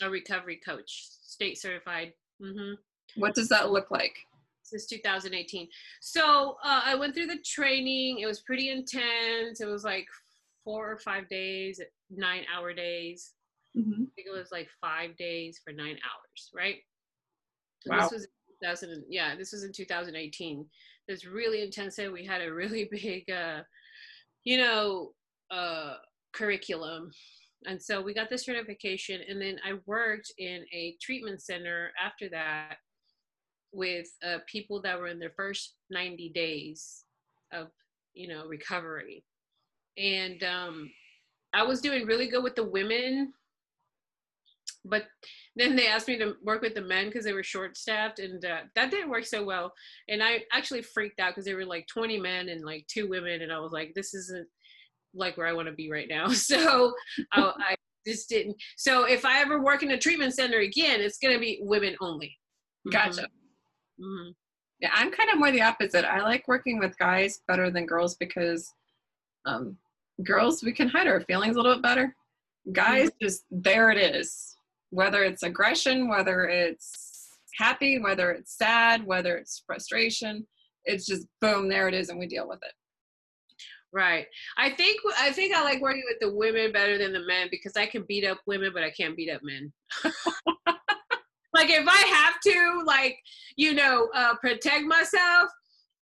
A 0.00 0.10
recovery 0.10 0.60
coach, 0.66 1.10
state 1.22 1.58
certified. 1.58 2.12
hmm 2.40 2.72
What 3.14 3.36
does 3.36 3.48
that 3.50 3.70
look 3.70 3.92
like? 3.92 4.16
since 4.64 4.86
2018. 4.86 5.68
So 6.00 6.56
uh, 6.64 6.80
I 6.84 6.94
went 6.96 7.14
through 7.14 7.26
the 7.26 7.42
training. 7.44 8.18
It 8.18 8.26
was 8.26 8.40
pretty 8.40 8.70
intense. 8.70 9.60
It 9.60 9.68
was 9.68 9.84
like 9.84 10.06
four 10.64 10.90
or 10.90 10.98
five 10.98 11.28
days, 11.28 11.80
nine 12.10 12.44
hour 12.52 12.72
days. 12.72 13.32
Mm-hmm. 13.76 14.02
I 14.04 14.10
think 14.16 14.26
it 14.26 14.36
was 14.36 14.50
like 14.50 14.68
five 14.80 15.16
days 15.16 15.60
for 15.62 15.72
nine 15.72 15.98
hours, 16.04 16.50
right? 16.54 16.76
Wow. 17.86 18.00
This 18.00 18.12
was 18.12 18.28
2000. 18.62 19.04
Yeah, 19.08 19.34
this 19.36 19.52
was 19.52 19.64
in 19.64 19.72
2018. 19.72 20.66
It 21.08 21.12
was 21.12 21.26
really 21.26 21.62
intensive. 21.62 22.12
We 22.12 22.24
had 22.24 22.42
a 22.42 22.52
really 22.52 22.88
big, 22.90 23.28
uh, 23.30 23.62
you 24.44 24.58
know, 24.58 25.12
uh, 25.50 25.94
curriculum, 26.32 27.10
and 27.66 27.80
so 27.80 28.00
we 28.00 28.14
got 28.14 28.30
the 28.30 28.38
certification. 28.38 29.20
And 29.28 29.40
then 29.40 29.58
I 29.64 29.74
worked 29.86 30.32
in 30.38 30.64
a 30.72 30.96
treatment 31.00 31.42
center 31.42 31.92
after 32.02 32.28
that 32.30 32.76
with 33.72 34.08
uh, 34.26 34.38
people 34.46 34.82
that 34.82 34.98
were 34.98 35.08
in 35.08 35.18
their 35.18 35.32
first 35.36 35.74
90 35.90 36.30
days 36.30 37.04
of, 37.52 37.68
you 38.14 38.28
know, 38.28 38.46
recovery, 38.46 39.24
and 39.96 40.42
um, 40.44 40.90
I 41.52 41.62
was 41.62 41.80
doing 41.80 42.06
really 42.06 42.28
good 42.28 42.42
with 42.42 42.56
the 42.56 42.64
women 42.64 43.32
but 44.84 45.04
then 45.54 45.76
they 45.76 45.86
asked 45.86 46.08
me 46.08 46.18
to 46.18 46.34
work 46.42 46.60
with 46.60 46.74
the 46.74 46.80
men 46.80 47.06
because 47.06 47.24
they 47.24 47.32
were 47.32 47.42
short 47.42 47.76
staffed 47.76 48.18
and 48.18 48.44
uh, 48.44 48.60
that 48.74 48.90
didn't 48.90 49.10
work 49.10 49.24
so 49.24 49.44
well 49.44 49.72
and 50.08 50.22
i 50.22 50.42
actually 50.52 50.82
freaked 50.82 51.20
out 51.20 51.30
because 51.30 51.44
there 51.44 51.56
were 51.56 51.64
like 51.64 51.86
20 51.86 52.18
men 52.18 52.48
and 52.48 52.64
like 52.64 52.84
two 52.88 53.08
women 53.08 53.42
and 53.42 53.52
i 53.52 53.58
was 53.58 53.72
like 53.72 53.92
this 53.94 54.12
isn't 54.14 54.46
like 55.14 55.36
where 55.36 55.46
i 55.46 55.52
want 55.52 55.68
to 55.68 55.74
be 55.74 55.90
right 55.90 56.08
now 56.08 56.28
so 56.32 56.92
I, 57.32 57.52
I 57.58 57.74
just 58.06 58.28
didn't 58.28 58.56
so 58.76 59.04
if 59.04 59.24
i 59.24 59.40
ever 59.40 59.62
work 59.62 59.82
in 59.82 59.92
a 59.92 59.98
treatment 59.98 60.34
center 60.34 60.58
again 60.58 61.00
it's 61.00 61.18
going 61.18 61.34
to 61.34 61.40
be 61.40 61.60
women 61.62 61.94
only 62.00 62.36
Gotcha. 62.90 63.28
hmm 64.00 64.30
Yeah, 64.80 64.90
I'm 64.92 65.12
kind 65.12 65.30
of 65.30 65.38
more 65.38 65.52
the 65.52 65.62
opposite. 65.62 66.04
I 66.04 66.20
like 66.22 66.48
working 66.48 66.78
with 66.78 66.98
guys 66.98 67.40
better 67.46 67.70
than 67.70 67.86
girls 67.86 68.16
because 68.16 68.72
um, 69.46 69.76
girls 70.24 70.62
we 70.62 70.72
can 70.72 70.88
hide 70.88 71.06
our 71.06 71.20
feelings 71.20 71.56
a 71.56 71.60
little 71.60 71.76
bit 71.76 71.82
better. 71.82 72.16
Guys, 72.72 73.10
just 73.20 73.44
there 73.50 73.90
it 73.90 73.98
is. 73.98 74.56
Whether 74.92 75.24
it's 75.24 75.42
aggression, 75.42 76.08
whether 76.08 76.44
it's 76.44 77.28
happy, 77.58 77.98
whether 77.98 78.30
it's 78.30 78.56
sad, 78.56 79.04
whether 79.04 79.36
it's 79.36 79.62
frustration, 79.66 80.46
it's 80.84 81.06
just 81.06 81.26
boom, 81.40 81.68
there 81.68 81.88
it 81.88 81.94
is, 81.94 82.08
and 82.08 82.18
we 82.18 82.26
deal 82.26 82.48
with 82.48 82.60
it. 82.62 82.72
right 83.92 84.26
i 84.56 84.70
think 84.70 84.98
i 85.18 85.30
think 85.30 85.54
i 85.54 85.62
like 85.62 85.80
working 85.82 86.04
with 86.08 86.20
the 86.20 86.34
women 86.34 86.72
better 86.72 86.96
than 86.96 87.12
the 87.12 87.26
men 87.26 87.48
because 87.50 87.76
i 87.76 87.84
can 87.84 88.04
beat 88.08 88.24
up 88.24 88.38
women 88.46 88.70
but 88.72 88.82
i 88.82 88.90
can't 88.90 89.16
beat 89.16 89.30
up 89.30 89.42
men 89.42 89.70
like 91.54 91.70
if 91.70 91.86
I 91.86 91.96
have 91.96 92.40
to, 92.40 92.82
like 92.84 93.18
you 93.56 93.74
know, 93.74 94.08
uh, 94.14 94.34
protect 94.36 94.84
myself, 94.84 95.50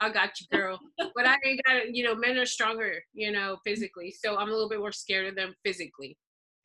I 0.00 0.10
got 0.10 0.30
you, 0.40 0.46
girl. 0.56 0.78
but 0.98 1.26
I 1.26 1.36
ain't 1.44 1.60
got, 1.64 1.94
you 1.94 2.04
know, 2.04 2.14
men 2.14 2.36
are 2.36 2.46
stronger, 2.46 3.02
you 3.14 3.32
know, 3.32 3.56
physically, 3.64 4.14
so 4.18 4.36
I'm 4.36 4.48
a 4.48 4.52
little 4.52 4.68
bit 4.68 4.80
more 4.80 4.92
scared 4.92 5.26
of 5.26 5.36
them 5.36 5.54
physically. 5.64 6.16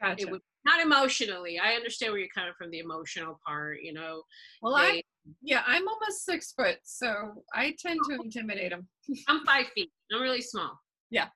Gotcha. 0.02 0.22
It 0.22 0.32
would 0.32 0.42
not 0.66 0.82
emotionally. 0.82 1.60
I 1.60 1.74
understand 1.74 2.12
where 2.12 2.20
you're 2.20 2.30
coming 2.34 2.54
from, 2.58 2.72
the 2.72 2.80
emotional 2.80 3.40
part, 3.46 3.80
you 3.82 3.94
know. 3.94 4.24
well, 4.62 4.76
I 4.76 5.02
yeah, 5.42 5.62
I'm 5.68 5.88
almost 5.88 6.26
six 6.26 6.52
foot, 6.54 6.78
so 6.84 7.44
I 7.54 7.76
tend 7.80 8.00
to 8.10 8.16
intimidate 8.16 8.72
them. 8.72 8.88
I'm 9.28 9.46
five 9.46 9.68
feet. 9.76 9.92
I'm 10.12 10.22
really 10.22 10.42
small. 10.42 10.80
Yeah. 11.12 11.28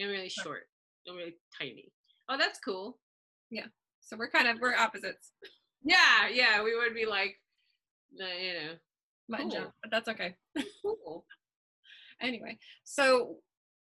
I'm 0.00 0.08
really 0.08 0.28
short. 0.28 0.64
I'm 1.08 1.16
really 1.16 1.36
tiny. 1.58 1.90
Oh, 2.28 2.36
that's 2.38 2.58
cool. 2.60 2.98
Yeah. 3.50 3.66
So 4.00 4.16
we're 4.16 4.30
kind 4.30 4.48
of 4.48 4.58
we're 4.60 4.76
opposites. 4.76 5.32
Yeah, 5.84 6.28
yeah. 6.32 6.62
We 6.62 6.76
would 6.76 6.94
be 6.94 7.06
like, 7.06 7.36
uh, 8.20 8.24
you 8.40 8.54
know, 8.54 9.38
Cool. 9.38 9.50
jump, 9.50 9.72
but 9.82 9.90
that's 9.90 10.08
okay. 10.08 10.36
cool. 10.82 11.24
anyway 12.22 12.56
so 12.84 13.36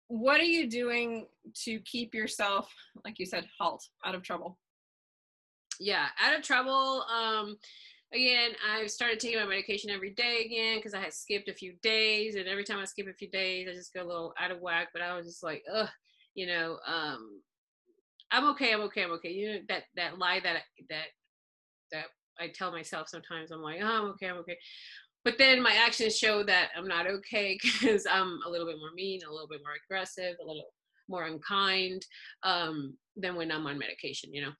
what 0.08 0.40
are 0.40 0.46
you 0.46 0.70
doing 0.70 1.26
to 1.54 1.80
keep 1.82 2.14
yourself 2.14 2.74
like 3.04 3.20
you 3.20 3.26
said 3.26 3.46
halt 3.60 3.86
out 4.06 4.16
of 4.16 4.24
trouble? 4.24 4.58
Yeah 5.80 6.08
out 6.20 6.36
of 6.38 6.44
trouble 6.44 7.04
um 7.14 7.58
again 8.14 8.52
i 8.68 8.88
started 8.88 9.20
taking 9.20 9.40
my 9.40 9.46
medication 9.46 9.90
every 9.90 10.12
day 10.12 10.44
again 10.46 10.78
because 10.78 10.94
i 10.94 11.00
had 11.00 11.14
skipped 11.14 11.50
a 11.50 11.54
few 11.54 11.74
days 11.84 12.36
and 12.36 12.48
every 12.48 12.64
time 12.64 12.80
i 12.80 12.86
skip 12.86 13.08
a 13.08 13.14
few 13.14 13.30
days 13.30 13.68
i 13.70 13.74
just 13.74 13.94
go 13.94 14.04
a 14.04 14.08
little 14.08 14.34
out 14.40 14.52
of 14.52 14.62
whack 14.62 14.88
but 14.94 15.02
i 15.02 15.16
was 15.16 15.26
just 15.26 15.44
like 15.44 15.64
ugh 15.74 15.90
you 16.36 16.48
know 16.48 16.78
um 16.88 17.42
i'm 18.32 18.48
okay 18.50 18.74
i'm 18.74 18.82
okay 18.82 19.04
i'm 19.04 19.12
okay. 19.12 19.32
You 19.32 19.54
know 19.54 19.60
that 19.70 19.84
that 19.96 20.18
lie 20.18 20.40
that 20.40 20.62
that 20.90 21.08
that 21.92 22.06
i 22.40 22.48
tell 22.48 22.72
myself 22.72 23.10
sometimes 23.10 23.52
i'm 23.52 23.62
like 23.62 23.80
oh 23.82 23.86
i'm 23.86 24.06
okay 24.12 24.28
i'm 24.28 24.38
okay 24.38 24.58
but 25.28 25.38
then 25.38 25.62
my 25.62 25.74
actions 25.74 26.18
show 26.18 26.42
that 26.42 26.70
i'm 26.78 26.88
not 26.88 27.06
okay 27.06 27.58
because 27.64 28.08
i'm 28.10 28.40
a 28.48 28.50
little 28.50 28.66
bit 28.66 28.78
more 28.80 28.94
mean 28.96 29.20
a 29.28 29.32
little 29.32 29.48
bit 29.48 29.60
more 29.62 29.74
aggressive 29.86 30.36
a 30.42 30.48
little 30.48 30.70
more 31.10 31.26
unkind 31.26 32.06
um, 32.44 32.96
than 33.18 33.36
when 33.36 33.52
i'm 33.52 33.68
on 33.68 33.78
medication 33.78 34.34
you 34.34 34.42
know? 34.42 34.52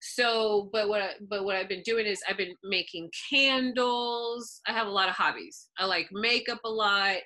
So 0.00 0.68
but 0.72 0.88
what 0.88 1.00
I, 1.00 1.10
but 1.28 1.44
what 1.44 1.54
i've 1.54 1.68
been 1.68 1.82
doing 1.82 2.06
is 2.06 2.20
i've 2.28 2.36
been 2.36 2.54
making 2.64 3.08
candles. 3.30 4.60
I 4.66 4.72
have 4.72 4.88
a 4.88 4.90
lot 4.90 5.08
of 5.08 5.14
hobbies. 5.14 5.68
I 5.78 5.86
like 5.86 6.08
makeup 6.10 6.60
a 6.64 6.70
lot. 6.70 7.18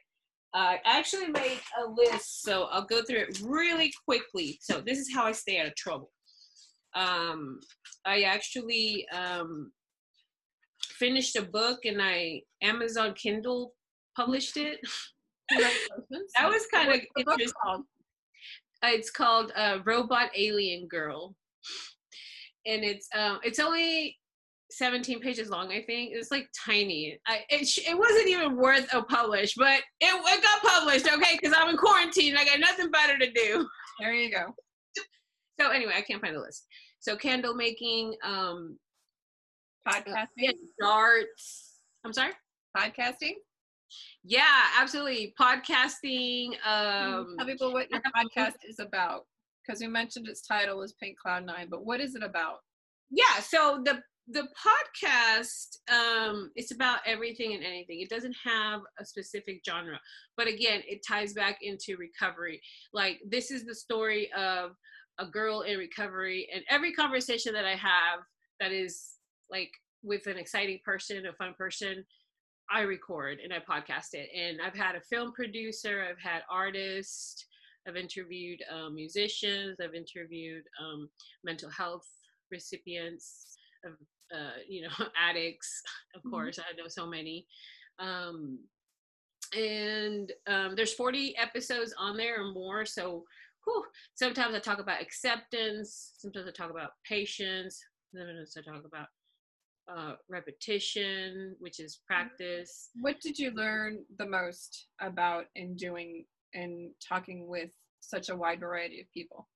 I 0.53 0.79
actually 0.85 1.29
made 1.29 1.61
a 1.83 1.89
list 1.89 2.43
so 2.43 2.65
i'll 2.65 2.85
go 2.85 3.03
through 3.03 3.21
it 3.21 3.41
really 3.43 3.93
quickly. 4.07 4.59
So 4.61 4.83
this 4.83 4.99
is 4.99 5.09
how 5.15 5.25
i 5.25 5.33
stay 5.33 5.59
out 5.59 5.67
of 5.67 5.75
trouble. 5.77 6.11
Um 6.95 7.61
i 8.05 8.23
actually 8.23 9.07
um 9.11 9.73
finished 11.01 11.35
a 11.37 11.43
book 11.43 11.81
and 11.85 12.01
i 12.01 12.41
amazon 12.63 13.13
kindle 13.15 13.75
published 14.17 14.57
it 14.57 14.79
that 15.51 16.49
was 16.49 16.67
kind 16.73 16.93
of 16.93 17.01
interesting 17.19 17.53
called? 17.63 17.83
uh, 18.83 18.89
it's 18.89 19.11
called 19.11 19.53
uh, 19.57 19.79
Robot 19.85 20.31
Alien 20.37 20.87
Girl, 20.89 21.35
and 22.67 22.85
it's 22.85 23.09
um 23.15 23.41
it's 23.43 23.59
only 23.59 24.17
17 24.71 25.21
pages 25.21 25.51
long. 25.51 25.73
I 25.73 25.83
think 25.83 26.13
it's 26.15 26.31
like 26.31 26.49
tiny. 26.65 27.19
I 27.27 27.41
it, 27.49 27.67
sh- 27.67 27.89
it 27.89 27.99
wasn't 27.99 28.29
even 28.29 28.57
worth 28.57 28.89
a 28.95 29.03
publish, 29.03 29.55
but 29.57 29.81
it, 30.01 30.15
it 30.15 30.43
got 30.43 30.63
published. 30.63 31.07
Okay, 31.13 31.39
because 31.41 31.57
I'm 31.57 31.69
in 31.69 31.77
quarantine. 31.77 32.37
I 32.37 32.45
got 32.45 32.61
nothing 32.61 32.91
better 32.91 33.19
to 33.19 33.31
do. 33.33 33.67
there 34.01 34.15
you 34.15 34.31
go 34.31 34.55
So 35.59 35.71
anyway, 35.71 35.95
I 35.97 36.03
can't 36.03 36.23
find 36.23 36.37
the 36.37 36.41
list. 36.41 36.67
So 37.01 37.17
candle 37.17 37.55
making, 37.55 38.15
um, 38.23 38.79
podcasting 39.87 40.27
yeah, 40.37 40.53
darts. 40.81 41.81
I'm 42.05 42.13
sorry. 42.13 42.33
podcasting 42.77 43.35
Yeah, 44.23 44.45
absolutely. 44.79 45.35
Podcasting. 45.41 46.53
Um, 46.65 47.35
tell 47.39 47.47
people 47.47 47.73
what 47.73 47.91
your 47.91 48.01
podcast 48.17 48.55
is 48.69 48.79
about 48.79 49.25
because 49.71 49.81
you 49.81 49.89
mentioned 49.89 50.29
its 50.29 50.43
title 50.43 50.83
is 50.83 50.95
pink 50.95 51.19
cloud 51.19 51.45
nine 51.45 51.69
but 51.71 51.85
what 51.85 52.01
is 52.01 52.15
it 52.15 52.23
about 52.23 52.59
yeah 53.11 53.41
so 53.41 53.83
the 53.85 54.01
the 54.29 54.47
podcast 54.67 55.77
um 55.93 56.51
it's 56.55 56.73
about 56.73 57.01
everything 57.07 57.55
and 57.55 57.65
anything 57.65 58.01
it 58.01 58.09
doesn't 58.09 58.37
have 58.43 58.81
a 58.99 59.05
specific 59.05 59.61
genre 59.69 59.99
but 60.37 60.47
again 60.47 60.83
it 60.87 61.01
ties 61.07 61.33
back 61.33 61.59
into 61.63 61.97
recovery 61.97 62.61
like 62.93 63.21
this 63.29 63.51
is 63.51 63.65
the 63.65 63.75
story 63.75 64.31
of 64.33 64.73
a 65.19 65.27
girl 65.27 65.63
in 65.63 65.79
recovery 65.79 66.49
and 66.55 66.63
every 66.71 66.93
conversation 66.93 67.53
that 67.53 67.65
i 67.65 67.75
have 67.75 68.21
that 68.61 68.73
is 68.73 69.17
like 69.51 69.71
with 70.03 70.27
an 70.27 70.37
exciting 70.39 70.79
person 70.85 71.27
a 71.27 71.33
fun 71.35 71.55
person 71.59 72.05
i 72.71 72.81
record 72.81 73.39
and 73.43 73.53
i 73.53 73.59
podcast 73.59 74.15
it 74.15 74.29
and 74.37 74.61
i've 74.63 74.75
had 74.77 74.95
a 74.95 75.01
film 75.01 75.33
producer 75.33 76.05
i've 76.09 76.19
had 76.21 76.43
artists 76.51 77.47
i've 77.87 77.97
interviewed 77.97 78.61
um, 78.73 78.95
musicians 78.95 79.77
i've 79.83 79.95
interviewed 79.95 80.63
um, 80.83 81.09
mental 81.45 81.71
health 81.71 82.07
recipients 82.51 83.57
of 83.85 83.93
uh, 84.35 84.59
you 84.69 84.83
know 84.83 85.07
addicts 85.21 85.83
of 86.15 86.23
Mhm. 86.23 86.31
course 86.31 86.59
i 86.59 86.77
know 86.77 86.89
so 86.89 87.07
many 87.07 87.47
um, 87.99 88.59
and 89.57 90.33
um, 90.47 90.75
there's 90.77 90.95
40 90.95 91.37
episodes 91.37 91.95
on 91.99 92.17
there 92.17 92.43
or 92.43 92.53
more 92.53 92.85
so 92.85 93.25
whew, 93.65 93.85
sometimes 94.15 94.55
i 94.55 94.59
talk 94.59 94.79
about 94.79 95.03
acceptance 95.03 96.15
sometimes 96.19 96.47
i 96.49 96.53
talk 96.53 96.71
about 96.71 96.91
patience 97.05 97.83
sometimes 98.15 98.57
i 98.57 98.63
talk 98.63 98.85
about 98.85 99.09
uh, 99.95 100.15
repetition 100.29 101.57
which 101.59 101.81
is 101.81 102.01
practice. 102.07 102.91
What 103.01 103.21
did 103.21 103.39
you 103.39 103.51
learn 103.51 104.05
the 104.19 104.27
most 104.27 104.87
about 105.01 105.47
in 105.57 105.77
doing 105.77 106.25
and 106.55 106.91
talking 107.07 107.49
with 107.49 107.71
such 108.01 108.29
a 108.29 108.37
wide 108.37 108.61
variety 108.61 109.01
of 109.01 109.07
people? 109.13 109.49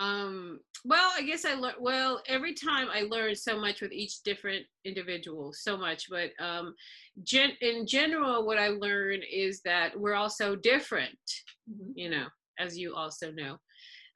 Um 0.00 0.58
well 0.84 1.12
i 1.16 1.22
guess 1.22 1.44
i 1.44 1.54
learned 1.54 1.76
well 1.78 2.20
every 2.26 2.52
time 2.52 2.88
i 2.92 3.02
learned 3.02 3.38
so 3.38 3.58
much 3.58 3.80
with 3.80 3.92
each 3.92 4.22
different 4.24 4.66
individual 4.84 5.52
so 5.54 5.76
much 5.76 6.10
but 6.10 6.30
um 6.40 6.74
gen- 7.22 7.56
in 7.60 7.86
general 7.86 8.44
what 8.44 8.58
i 8.58 8.68
learned 8.68 9.22
is 9.32 9.62
that 9.62 9.96
we're 9.98 10.14
all 10.14 10.28
so 10.28 10.56
different 10.56 11.16
you 11.94 12.10
know 12.10 12.26
as 12.58 12.78
you 12.78 12.94
also 12.94 13.30
know. 13.32 13.56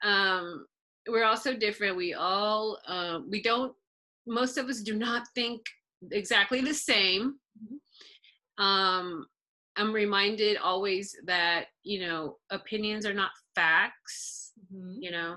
Um 0.02 0.66
we're 1.08 1.25
all 1.25 1.37
so 1.37 1.56
different. 1.56 1.97
We 1.97 2.14
all 2.14 2.78
um 2.87 3.28
we 3.30 3.42
don't 3.42 3.73
most 4.28 4.58
of 4.58 4.68
us 4.68 4.80
do 4.82 4.94
not 4.94 5.26
think 5.35 5.62
exactly 6.12 6.61
the 6.61 6.75
same 6.75 7.35
um, 8.58 9.26
I'm 9.76 9.92
reminded 9.92 10.56
always 10.56 11.14
that 11.26 11.66
you 11.85 12.00
know 12.00 12.37
opinions 12.50 13.06
are 13.06 13.14
not 13.14 13.30
facts. 13.54 14.52
Mhm. 14.75 14.97
You 15.00 15.11
know, 15.12 15.37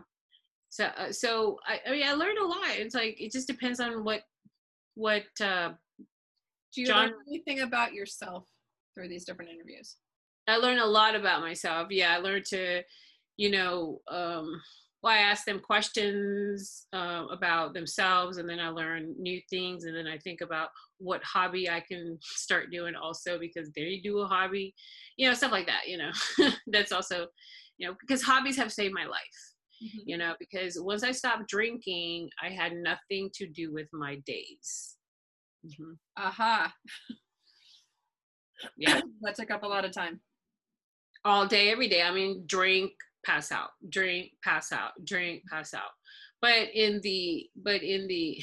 so 0.69 0.85
uh, 0.85 1.11
so 1.11 1.57
I, 1.65 1.79
I 1.87 1.91
mean 1.91 2.07
I 2.07 2.13
learned 2.13 2.39
a 2.39 2.45
lot. 2.45 2.69
It's 2.69 2.95
like 2.95 3.19
it 3.21 3.31
just 3.31 3.47
depends 3.47 3.79
on 3.79 4.03
what 4.03 4.21
what 4.95 5.23
uh, 5.39 5.69
Do 6.73 6.81
you 6.81 6.87
John- 6.87 7.09
learn 7.09 7.15
anything 7.27 7.61
about 7.61 7.93
yourself 7.93 8.45
through 8.95 9.09
these 9.09 9.25
different 9.25 9.51
interviews? 9.51 9.97
I 10.47 10.57
learned 10.57 10.79
a 10.79 10.85
lot 10.85 11.15
about 11.15 11.41
myself. 11.41 11.87
Yeah, 11.91 12.15
I 12.15 12.17
learned 12.17 12.45
to, 12.47 12.81
you 13.37 13.51
know, 13.51 14.01
um, 14.09 14.59
well, 15.01 15.13
I 15.13 15.17
ask 15.17 15.45
them 15.45 15.59
questions 15.59 16.87
uh, 16.93 17.25
about 17.31 17.73
themselves, 17.73 18.37
and 18.37 18.47
then 18.49 18.59
I 18.59 18.69
learn 18.69 19.15
new 19.17 19.41
things, 19.49 19.85
and 19.85 19.95
then 19.95 20.07
I 20.07 20.17
think 20.19 20.41
about 20.41 20.69
what 20.99 21.23
hobby 21.23 21.69
I 21.69 21.79
can 21.81 22.19
start 22.21 22.71
doing 22.71 22.95
also 22.95 23.39
because 23.39 23.69
they 23.75 23.99
do 24.03 24.19
a 24.19 24.27
hobby, 24.27 24.73
you 25.17 25.27
know, 25.27 25.33
stuff 25.33 25.51
like 25.51 25.67
that. 25.67 25.87
You 25.87 25.97
know, 25.97 26.11
that's 26.67 26.91
also, 26.91 27.27
you 27.77 27.87
know, 27.87 27.95
because 27.99 28.21
hobbies 28.23 28.57
have 28.57 28.71
saved 28.71 28.93
my 28.93 29.05
life. 29.05 29.53
Mhm. 29.83 30.01
You 30.05 30.17
know, 30.17 30.35
because 30.39 30.77
once 30.79 31.03
I 31.03 31.11
stopped 31.11 31.47
drinking, 31.49 32.29
I 32.41 32.49
had 32.49 32.73
nothing 32.73 33.29
to 33.35 33.47
do 33.47 33.73
with 33.73 33.87
my 33.93 34.17
days. 34.25 34.97
Mhm. 35.65 35.97
Aha. 36.17 36.73
Yeah. 38.77 38.99
that 39.21 39.35
took 39.35 39.51
up 39.51 39.63
a 39.63 39.67
lot 39.67 39.85
of 39.85 39.91
time. 39.91 40.21
all 41.23 41.47
day, 41.47 41.69
every 41.71 41.87
day. 41.87 42.01
I 42.01 42.11
mean, 42.11 42.43
drink, 42.45 42.91
pass 43.25 43.51
out, 43.51 43.69
drink, 43.89 44.31
pass 44.43 44.71
out, 44.71 44.91
drink, 45.05 45.43
pass 45.49 45.73
out. 45.73 45.91
But 46.41 46.69
in 46.73 47.01
the 47.01 47.49
but 47.55 47.83
in 47.83 48.07
the 48.07 48.41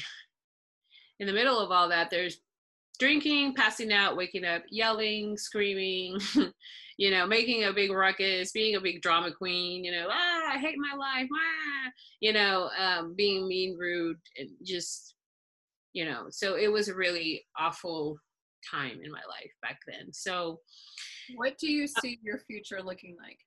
in 1.19 1.27
the 1.27 1.33
middle 1.33 1.59
of 1.59 1.71
all 1.71 1.89
that, 1.89 2.09
there's 2.09 2.37
drinking, 2.99 3.55
passing 3.55 3.91
out, 3.93 4.17
waking 4.17 4.45
up, 4.45 4.63
yelling, 4.69 5.37
screaming, 5.37 6.19
you 6.97 7.11
know, 7.11 7.25
making 7.25 7.63
a 7.63 7.73
big 7.73 7.91
ruckus, 7.91 8.51
being 8.51 8.75
a 8.75 8.81
big 8.81 9.01
drama 9.01 9.31
queen, 9.31 9.83
you 9.83 9.91
know, 9.91 10.07
ah, 10.09 10.53
I 10.53 10.57
hate 10.57 10.77
my 10.77 10.95
life, 10.97 11.29
ah, 11.33 11.91
you 12.19 12.33
know, 12.33 12.69
um, 12.77 13.15
being 13.15 13.47
mean, 13.47 13.77
rude, 13.77 14.17
and 14.37 14.49
just, 14.63 15.15
you 15.93 16.05
know, 16.05 16.25
so 16.29 16.55
it 16.55 16.71
was 16.71 16.89
a 16.89 16.95
really 16.95 17.45
awful 17.57 18.17
time 18.69 18.99
in 19.03 19.11
my 19.11 19.21
life 19.29 19.51
back 19.61 19.79
then. 19.87 20.11
So, 20.11 20.59
What 21.35 21.57
do 21.57 21.71
you 21.71 21.87
see 21.87 22.19
your 22.21 22.39
future 22.39 22.81
looking 22.83 23.15
like? 23.21 23.39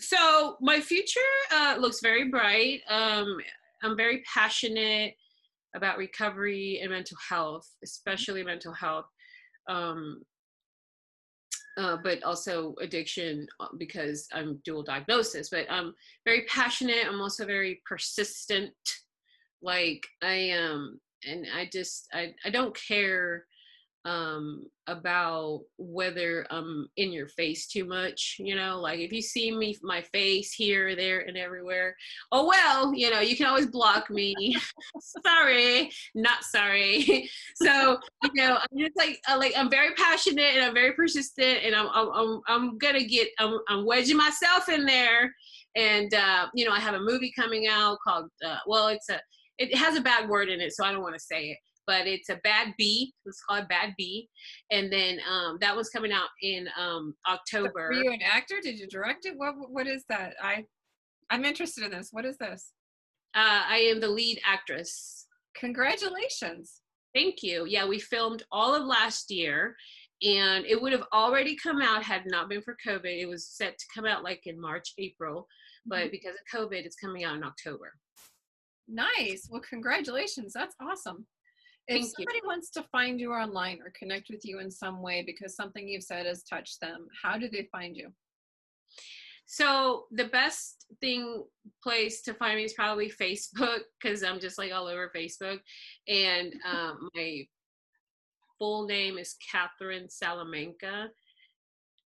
So 0.00 0.56
my 0.60 0.80
future 0.80 1.20
uh, 1.52 1.76
looks 1.78 2.00
very 2.00 2.28
bright. 2.28 2.80
Um, 2.88 3.38
i'm 3.82 3.96
very 3.96 4.22
passionate 4.32 5.14
about 5.76 5.98
recovery 5.98 6.80
and 6.82 6.90
mental 6.90 7.16
health 7.28 7.68
especially 7.82 8.42
mental 8.42 8.72
health. 8.72 9.06
Um, 9.68 10.22
uh, 11.76 11.96
but 12.04 12.22
also 12.22 12.74
addiction 12.80 13.46
uh, 13.58 13.66
because 13.78 14.28
i'm 14.32 14.60
dual 14.64 14.82
diagnosis 14.82 15.48
but 15.50 15.66
i'm 15.70 15.94
very 16.24 16.44
passionate. 16.46 17.06
I'm 17.06 17.20
also 17.20 17.44
very 17.46 17.82
persistent. 17.86 18.72
Like 19.62 20.06
i 20.22 20.34
am 20.34 21.00
and 21.26 21.46
i 21.56 21.68
just 21.72 22.06
i, 22.12 22.34
I 22.44 22.50
don't 22.50 22.76
care 22.76 23.46
um 24.04 24.64
about 24.86 25.62
whether 25.78 26.46
i'm 26.50 26.86
in 26.98 27.10
your 27.10 27.26
face 27.26 27.66
too 27.66 27.86
much 27.86 28.36
you 28.38 28.54
know 28.54 28.78
like 28.78 29.00
if 29.00 29.12
you 29.12 29.22
see 29.22 29.50
me 29.50 29.74
my 29.82 30.02
face 30.02 30.52
here 30.52 30.94
there 30.94 31.20
and 31.20 31.38
everywhere 31.38 31.96
oh 32.30 32.46
well 32.46 32.94
you 32.94 33.10
know 33.10 33.20
you 33.20 33.36
can 33.36 33.46
always 33.46 33.66
block 33.66 34.10
me. 34.10 34.56
Sorry 35.26 35.90
not 36.14 36.44
sorry. 36.44 37.28
So 37.56 37.98
you 38.34 38.42
know 38.42 38.58
i'm 38.58 38.78
just 38.78 38.96
like 38.96 39.20
uh, 39.28 39.38
like 39.38 39.52
i'm 39.56 39.70
very 39.70 39.94
passionate 39.94 40.54
and 40.54 40.64
i'm 40.64 40.74
very 40.74 40.92
persistent 40.92 41.60
and 41.62 41.74
i'm 41.74 41.88
i'm 41.94 42.10
i'm, 42.12 42.40
I'm 42.48 42.78
gonna 42.78 43.04
get 43.04 43.28
I'm, 43.38 43.58
I'm 43.68 43.86
wedging 43.86 44.16
myself 44.16 44.68
in 44.68 44.84
there. 44.84 45.32
And 45.76 46.12
uh 46.12 46.48
you 46.54 46.64
know 46.64 46.72
i 46.72 46.80
have 46.80 46.94
a 46.94 47.00
movie 47.00 47.32
coming 47.36 47.68
out 47.68 47.98
called 48.04 48.28
uh, 48.44 48.58
well 48.66 48.88
it's 48.88 49.08
a 49.08 49.20
it 49.58 49.74
has 49.76 49.96
a 49.96 50.00
bad 50.00 50.28
word 50.28 50.48
in 50.48 50.60
it 50.60 50.72
so 50.72 50.84
i 50.84 50.92
don't 50.92 51.02
want 51.02 51.14
to 51.14 51.20
say 51.20 51.50
it 51.50 51.58
but 51.86 52.06
it's 52.06 52.28
a 52.28 52.40
bad 52.44 52.74
b 52.78 53.12
it's 53.26 53.42
called 53.48 53.68
bad 53.68 53.94
b 53.98 54.28
and 54.70 54.92
then 54.92 55.18
um 55.30 55.58
that 55.60 55.74
one's 55.74 55.90
coming 55.90 56.12
out 56.12 56.28
in 56.42 56.68
um 56.78 57.14
october 57.28 57.88
Were 57.88 57.92
you 57.92 58.12
an 58.12 58.22
actor? 58.22 58.56
Did 58.62 58.78
you 58.78 58.88
direct 58.88 59.26
it? 59.26 59.34
What 59.36 59.54
what 59.68 59.86
is 59.86 60.04
that? 60.08 60.34
I 60.42 60.64
I'm 61.30 61.44
interested 61.44 61.84
in 61.84 61.90
this. 61.90 62.08
What 62.12 62.24
is 62.24 62.38
this? 62.38 62.72
uh 63.34 63.62
i 63.68 63.78
am 63.78 64.00
the 64.00 64.08
lead 64.08 64.40
actress 64.46 65.24
Congratulations. 65.54 66.80
Thank 67.14 67.42
you. 67.42 67.64
Yeah, 67.66 67.86
we 67.86 67.98
filmed 68.00 68.42
all 68.50 68.74
of 68.74 68.84
last 68.84 69.30
year 69.30 69.76
and 70.22 70.64
it 70.66 70.80
would 70.80 70.92
have 70.92 71.04
already 71.12 71.56
come 71.56 71.80
out 71.80 72.02
had 72.02 72.22
it 72.22 72.30
not 72.30 72.48
been 72.48 72.62
for 72.62 72.76
COVID. 72.86 73.04
It 73.04 73.28
was 73.28 73.48
set 73.48 73.78
to 73.78 73.86
come 73.94 74.04
out 74.04 74.24
like 74.24 74.42
in 74.46 74.60
March, 74.60 74.92
April, 74.98 75.46
but 75.86 76.10
because 76.10 76.34
of 76.34 76.60
COVID, 76.60 76.84
it's 76.84 76.96
coming 76.96 77.24
out 77.24 77.36
in 77.36 77.44
October. 77.44 77.92
Nice. 78.88 79.48
Well, 79.50 79.62
congratulations. 79.68 80.52
That's 80.52 80.74
awesome. 80.80 81.26
If 81.86 81.96
Thank 81.96 82.04
you. 82.04 82.24
somebody 82.24 82.40
wants 82.46 82.70
to 82.70 82.82
find 82.84 83.20
you 83.20 83.32
online 83.32 83.80
or 83.82 83.92
connect 83.98 84.30
with 84.30 84.44
you 84.44 84.60
in 84.60 84.70
some 84.70 85.02
way 85.02 85.22
because 85.22 85.54
something 85.54 85.86
you've 85.86 86.02
said 86.02 86.24
has 86.24 86.42
touched 86.42 86.80
them, 86.80 87.08
how 87.22 87.36
do 87.36 87.48
they 87.48 87.68
find 87.70 87.96
you? 87.96 88.10
So 89.46 90.04
the 90.10 90.24
best 90.26 90.86
thing 91.00 91.44
place 91.82 92.22
to 92.22 92.34
find 92.34 92.56
me 92.56 92.64
is 92.64 92.72
probably 92.72 93.10
Facebook 93.10 93.80
because 94.00 94.22
I'm 94.22 94.40
just 94.40 94.56
like 94.56 94.72
all 94.72 94.86
over 94.86 95.12
Facebook. 95.14 95.60
And 96.08 96.54
um, 96.70 97.10
my 97.14 97.46
full 98.58 98.86
name 98.86 99.18
is 99.18 99.36
Katherine 99.52 100.08
Salamanca, 100.08 101.08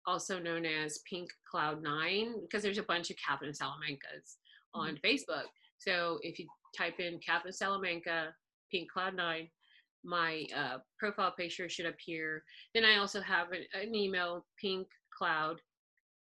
also 0.07 0.39
known 0.39 0.65
as 0.65 1.01
Pink 1.09 1.29
Cloud 1.49 1.83
Nine, 1.83 2.41
because 2.41 2.63
there's 2.63 2.79
a 2.79 2.83
bunch 2.83 3.11
of 3.11 3.17
Katherine 3.17 3.53
Salamancas 3.53 4.37
on 4.73 4.99
Facebook. 5.05 5.45
So 5.77 6.17
if 6.23 6.39
you 6.39 6.47
type 6.75 6.99
in 6.99 7.19
Katherine 7.19 7.53
Salamanca, 7.53 8.33
Pink 8.71 8.91
Cloud 8.91 9.15
Nine, 9.15 9.49
my 10.03 10.45
uh, 10.55 10.77
profile 10.99 11.31
picture 11.31 11.69
should 11.69 11.85
appear. 11.85 12.43
Then 12.73 12.85
I 12.85 12.97
also 12.97 13.21
have 13.21 13.51
an, 13.51 13.63
an 13.73 13.95
email, 13.95 14.45
Pink 14.59 14.87
Cloud 15.15 15.61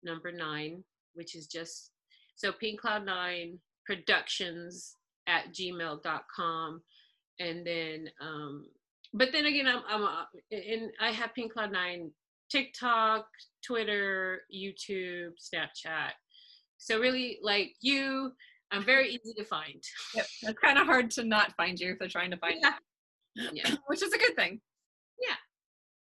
number 0.03 0.31
nine, 0.31 0.83
which 1.13 1.35
is 1.35 1.47
just 1.47 1.91
so 2.35 2.51
Pink 2.51 2.79
Cloud 2.79 3.05
Nine 3.05 3.59
Productions 3.85 4.95
at 5.27 5.53
gmail.com. 5.53 6.81
And 7.39 7.65
then, 7.65 8.09
um, 8.21 8.67
but 9.13 9.29
then 9.31 9.45
again, 9.45 9.67
I'm, 9.67 9.81
I'm 9.87 10.03
uh, 10.03 10.25
and 10.51 10.91
I 10.99 11.11
have 11.11 11.33
Pink 11.33 11.53
Cloud 11.53 11.71
Nine 11.71 12.11
TikTok, 12.49 13.25
Twitter, 13.65 14.41
YouTube, 14.53 15.31
Snapchat. 15.41 16.11
So 16.77 16.99
really, 16.99 17.39
like 17.41 17.73
you, 17.81 18.31
I'm 18.71 18.83
very 18.83 19.09
easy 19.09 19.33
to 19.37 19.45
find. 19.45 19.81
Yep. 20.15 20.25
It's 20.43 20.59
kind 20.59 20.77
of 20.77 20.85
hard 20.85 21.09
to 21.11 21.23
not 21.23 21.55
find 21.55 21.79
you 21.79 21.93
if 21.93 21.99
they're 21.99 22.07
trying 22.07 22.31
to 22.31 22.37
find 22.37 22.59
Yeah. 22.61 22.73
Yeah. 23.35 23.75
which 23.87 24.03
is 24.03 24.13
a 24.13 24.17
good 24.17 24.35
thing. 24.35 24.61
Yeah. 25.21 25.35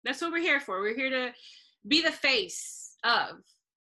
That's 0.04 0.20
what 0.20 0.32
we're 0.32 0.40
here 0.40 0.60
for. 0.60 0.80
We're 0.80 0.96
here 0.96 1.10
to 1.10 1.32
be 1.86 2.02
the 2.02 2.12
face 2.12 2.96
of 3.04 3.36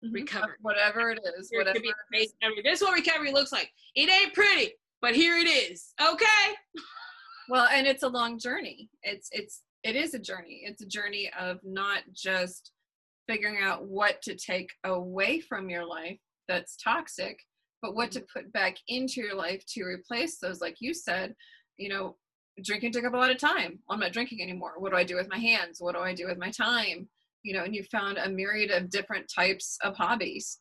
mm-hmm. 0.04 0.12
Recovery. 0.12 0.56
Whatever 0.62 1.10
it 1.10 1.20
is. 1.38 1.50
Whatever. 1.52 1.80
be 1.80 1.88
the 1.88 2.18
face 2.18 2.32
of 2.42 2.50
recovery. 2.50 2.62
This 2.64 2.80
is 2.80 2.86
what 2.86 2.94
recovery 2.94 3.32
looks 3.32 3.52
like. 3.52 3.70
It 3.94 4.10
ain't 4.10 4.34
pretty, 4.34 4.72
but 5.00 5.14
here 5.14 5.36
it 5.36 5.48
is. 5.48 5.92
Okay. 6.00 6.54
Well, 7.48 7.68
and 7.72 7.86
it's 7.86 8.02
a 8.02 8.08
long 8.08 8.38
journey. 8.38 8.90
It's 9.02 9.28
it's 9.32 9.62
it 9.82 9.94
is 9.94 10.14
a 10.14 10.18
journey. 10.18 10.62
It's 10.64 10.82
a 10.82 10.86
journey 10.86 11.30
of 11.38 11.60
not 11.62 12.02
just 12.12 12.72
figuring 13.28 13.58
out 13.62 13.86
what 13.86 14.20
to 14.22 14.34
take 14.34 14.70
away 14.84 15.40
from 15.40 15.70
your 15.70 15.84
life 15.84 16.18
that's 16.48 16.76
toxic, 16.76 17.38
but 17.82 17.94
what 17.94 18.10
to 18.12 18.20
mm-hmm. 18.20 18.38
put 18.40 18.52
back 18.52 18.76
into 18.88 19.20
your 19.20 19.34
life 19.34 19.64
to 19.74 19.84
replace 19.84 20.38
those. 20.38 20.60
Like 20.60 20.76
you 20.80 20.94
said, 20.94 21.34
you 21.76 21.88
know, 21.88 22.16
drinking 22.62 22.92
took 22.92 23.04
up 23.04 23.14
a 23.14 23.16
lot 23.16 23.30
of 23.30 23.38
time. 23.38 23.78
I'm 23.90 24.00
not 24.00 24.12
drinking 24.12 24.42
anymore. 24.42 24.74
What 24.78 24.90
do 24.90 24.96
I 24.96 25.04
do 25.04 25.16
with 25.16 25.28
my 25.28 25.38
hands? 25.38 25.80
What 25.80 25.94
do 25.94 26.00
I 26.00 26.14
do 26.14 26.26
with 26.26 26.38
my 26.38 26.50
time? 26.50 27.08
You 27.42 27.54
know, 27.54 27.64
and 27.64 27.74
you 27.74 27.84
found 27.84 28.18
a 28.18 28.28
myriad 28.28 28.70
of 28.70 28.90
different 28.90 29.30
types 29.32 29.78
of 29.82 29.96
hobbies 29.96 30.58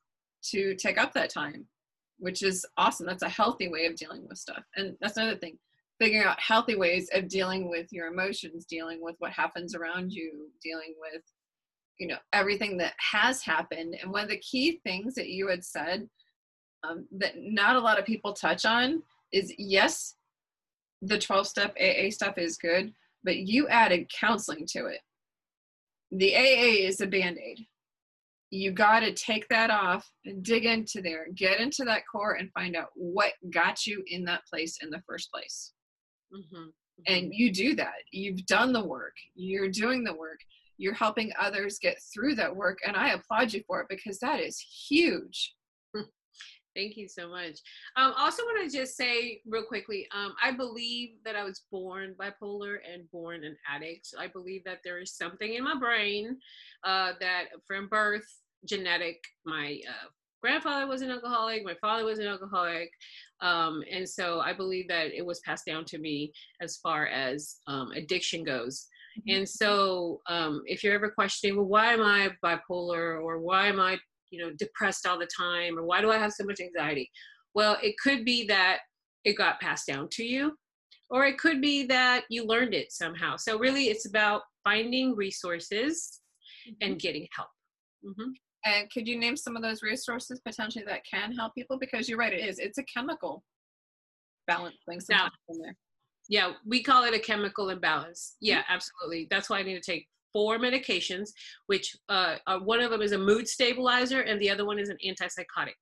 to 0.51 0.75
take 0.75 0.97
up 0.97 1.13
that 1.13 1.31
time, 1.31 1.65
which 2.19 2.43
is 2.43 2.65
awesome. 2.77 3.07
That's 3.07 3.23
a 3.23 3.29
healthy 3.29 3.69
way 3.69 3.85
of 3.85 3.95
dealing 3.95 4.27
with 4.27 4.37
stuff. 4.37 4.63
And 4.75 4.95
that's 5.01 5.17
another 5.17 5.37
thing 5.37 5.57
figuring 5.99 6.25
out 6.25 6.39
healthy 6.39 6.75
ways 6.75 7.09
of 7.13 7.27
dealing 7.27 7.69
with 7.69 7.91
your 7.91 8.07
emotions, 8.07 8.65
dealing 8.65 9.01
with 9.01 9.15
what 9.19 9.31
happens 9.31 9.75
around 9.75 10.11
you, 10.11 10.49
dealing 10.61 10.93
with, 10.99 11.21
you 11.97 12.07
know, 12.07 12.17
everything 12.33 12.77
that 12.77 12.93
has 12.97 13.41
happened. 13.41 13.95
And 14.01 14.11
one 14.11 14.23
of 14.23 14.29
the 14.29 14.39
key 14.39 14.81
things 14.83 15.15
that 15.15 15.29
you 15.29 15.47
had 15.47 15.63
said 15.63 16.07
um, 16.83 17.07
that 17.17 17.33
not 17.37 17.77
a 17.77 17.79
lot 17.79 17.97
of 17.97 18.05
people 18.05 18.33
touch 18.33 18.65
on 18.65 19.01
is 19.31 19.53
yes, 19.57 20.15
the 21.07 21.19
12 21.19 21.47
step 21.47 21.75
AA 21.81 22.09
stuff 22.09 22.37
is 22.37 22.57
good, 22.57 22.93
but 23.23 23.37
you 23.37 23.67
added 23.67 24.09
counseling 24.09 24.65
to 24.69 24.85
it. 24.85 24.99
The 26.11 26.35
AA 26.35 26.87
is 26.87 27.01
a 27.01 27.07
band 27.07 27.37
aid. 27.37 27.65
You 28.51 28.71
got 28.71 28.99
to 29.01 29.11
take 29.13 29.47
that 29.49 29.69
off 29.69 30.09
and 30.25 30.43
dig 30.43 30.65
into 30.65 31.01
there, 31.01 31.27
get 31.35 31.59
into 31.59 31.83
that 31.85 32.03
core 32.09 32.33
and 32.33 32.51
find 32.53 32.75
out 32.75 32.89
what 32.95 33.33
got 33.53 33.85
you 33.85 34.03
in 34.07 34.23
that 34.25 34.45
place 34.47 34.77
in 34.81 34.89
the 34.89 35.01
first 35.07 35.31
place 35.31 35.73
Mm-hmm. 36.33 36.69
and 37.07 37.33
you 37.33 37.51
do 37.51 37.75
that 37.75 37.93
you've 38.11 38.45
done 38.47 38.73
the 38.73 38.83
work 38.83 39.13
you're 39.35 39.69
doing 39.69 40.03
the 40.03 40.13
work 40.15 40.39
you're 40.77 40.93
helping 40.93 41.31
others 41.39 41.77
get 41.79 41.97
through 42.11 42.33
that 42.35 42.53
work 42.53 42.79
and 42.85 42.97
i 42.97 43.09
applaud 43.11 43.53
you 43.53 43.61
for 43.67 43.79
it 43.81 43.87
because 43.89 44.17
that 44.19 44.39
is 44.39 44.59
huge 44.59 45.53
Thank 46.75 46.97
you 46.97 47.07
so 47.07 47.29
much. 47.29 47.61
Um, 47.95 48.13
I 48.17 48.25
also, 48.25 48.43
want 48.43 48.69
to 48.69 48.77
just 48.77 48.97
say 48.97 49.41
real 49.47 49.63
quickly, 49.63 50.07
um, 50.13 50.35
I 50.43 50.51
believe 50.51 51.11
that 51.23 51.35
I 51.35 51.43
was 51.43 51.63
born 51.71 52.15
bipolar 52.19 52.77
and 52.91 53.09
born 53.11 53.43
an 53.45 53.55
addict. 53.67 54.09
I 54.19 54.27
believe 54.27 54.63
that 54.65 54.79
there 54.83 54.99
is 54.99 55.15
something 55.15 55.53
in 55.53 55.63
my 55.63 55.77
brain 55.79 56.37
uh, 56.83 57.13
that 57.21 57.45
from 57.65 57.87
birth, 57.87 58.27
genetic, 58.65 59.23
my 59.45 59.79
uh, 59.87 60.09
grandfather 60.41 60.85
was 60.85 61.01
an 61.01 61.11
alcoholic, 61.11 61.63
my 61.63 61.75
father 61.81 62.03
was 62.03 62.19
an 62.19 62.27
alcoholic. 62.27 62.91
Um, 63.41 63.83
and 63.89 64.07
so 64.07 64.41
I 64.41 64.53
believe 64.53 64.87
that 64.89 65.13
it 65.13 65.25
was 65.25 65.39
passed 65.39 65.65
down 65.65 65.85
to 65.85 65.97
me 65.97 66.33
as 66.61 66.77
far 66.77 67.07
as 67.07 67.57
um, 67.67 67.91
addiction 67.91 68.43
goes. 68.43 68.87
Mm-hmm. 69.17 69.37
And 69.37 69.49
so 69.49 70.21
um, 70.27 70.61
if 70.65 70.83
you're 70.83 70.93
ever 70.93 71.09
questioning, 71.09 71.55
well, 71.55 71.65
why 71.65 71.93
am 71.93 72.01
I 72.01 72.31
bipolar 72.43 73.21
or 73.21 73.39
why 73.39 73.67
am 73.67 73.79
I 73.79 73.97
you 74.31 74.43
know 74.43 74.51
depressed 74.57 75.05
all 75.05 75.19
the 75.19 75.27
time 75.37 75.77
or 75.77 75.83
why 75.83 76.01
do 76.01 76.11
i 76.11 76.17
have 76.17 76.31
so 76.31 76.43
much 76.43 76.59
anxiety? 76.59 77.09
Well 77.53 77.77
it 77.81 77.95
could 78.01 78.25
be 78.25 78.45
that 78.47 78.79
it 79.23 79.37
got 79.37 79.59
passed 79.59 79.87
down 79.87 80.07
to 80.11 80.23
you 80.23 80.53
or 81.09 81.25
it 81.25 81.37
could 81.37 81.61
be 81.61 81.85
that 81.87 82.25
you 82.29 82.45
learned 82.45 82.73
it 82.73 82.91
somehow. 82.91 83.37
So 83.37 83.57
really 83.57 83.85
it's 83.85 84.07
about 84.07 84.41
finding 84.63 85.15
resources 85.15 86.21
mm-hmm. 86.67 86.89
and 86.89 86.99
getting 86.99 87.27
help. 87.35 87.49
Mm-hmm. 88.05 88.31
and 88.65 88.91
could 88.91 89.07
you 89.07 89.17
name 89.17 89.35
some 89.35 89.55
of 89.55 89.63
those 89.63 89.81
resources 89.81 90.39
potentially 90.45 90.85
that 90.85 91.01
can 91.11 91.31
help 91.31 91.55
people? 91.55 91.79
Because 91.79 92.07
you're 92.07 92.19
right 92.19 92.33
it 92.33 92.47
is. 92.47 92.59
It's 92.59 92.77
a 92.77 92.83
chemical 92.83 93.43
balance 94.47 94.75
thing 94.87 94.99
now, 95.09 95.29
yeah 96.29 96.51
we 96.67 96.83
call 96.83 97.03
it 97.03 97.13
a 97.13 97.19
chemical 97.19 97.69
imbalance. 97.69 98.35
Yeah 98.41 98.59
mm-hmm. 98.59 98.73
absolutely. 98.73 99.27
That's 99.29 99.49
why 99.49 99.59
i 99.59 99.63
need 99.63 99.81
to 99.81 99.91
take 99.91 100.07
four 100.35 100.59
medications, 100.59 101.29
which 101.67 101.95
uh, 102.09 102.35
uh, 102.45 102.59
one 102.59 102.81
of 102.81 102.91
them 102.91 103.01
is 103.01 103.13
a 103.13 103.17
mood 103.17 103.47
stabilizer 103.47 104.19
and 104.19 104.37
the 104.41 104.49
other 104.49 104.65
one 104.65 104.77
is 104.77 104.89
an 104.89 104.97
antipsychotic. 105.07 105.79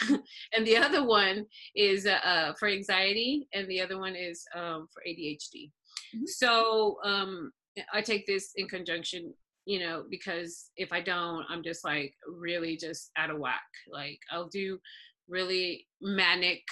and 0.56 0.66
the 0.66 0.76
other 0.76 1.06
one 1.06 1.46
is 1.76 2.04
uh, 2.04 2.18
uh, 2.24 2.52
for 2.58 2.66
anxiety 2.66 3.46
and 3.54 3.68
the 3.68 3.80
other 3.80 4.00
one 4.00 4.16
is 4.16 4.44
um, 4.56 4.88
for 4.92 5.04
ADHD. 5.08 5.70
Mm-hmm. 6.16 6.26
So 6.26 6.96
um, 7.04 7.52
I 7.92 8.02
take 8.02 8.26
this 8.26 8.50
in 8.56 8.66
conjunction, 8.66 9.32
you 9.66 9.78
know, 9.78 10.02
because 10.10 10.70
if 10.76 10.92
I 10.92 11.00
don't, 11.00 11.44
I'm 11.48 11.62
just 11.62 11.84
like 11.84 12.12
really 12.26 12.76
just 12.76 13.12
out 13.16 13.30
of 13.30 13.38
whack. 13.38 13.62
Like 13.88 14.18
I'll 14.32 14.48
do 14.48 14.80
really 15.28 15.86
manic. 16.00 16.64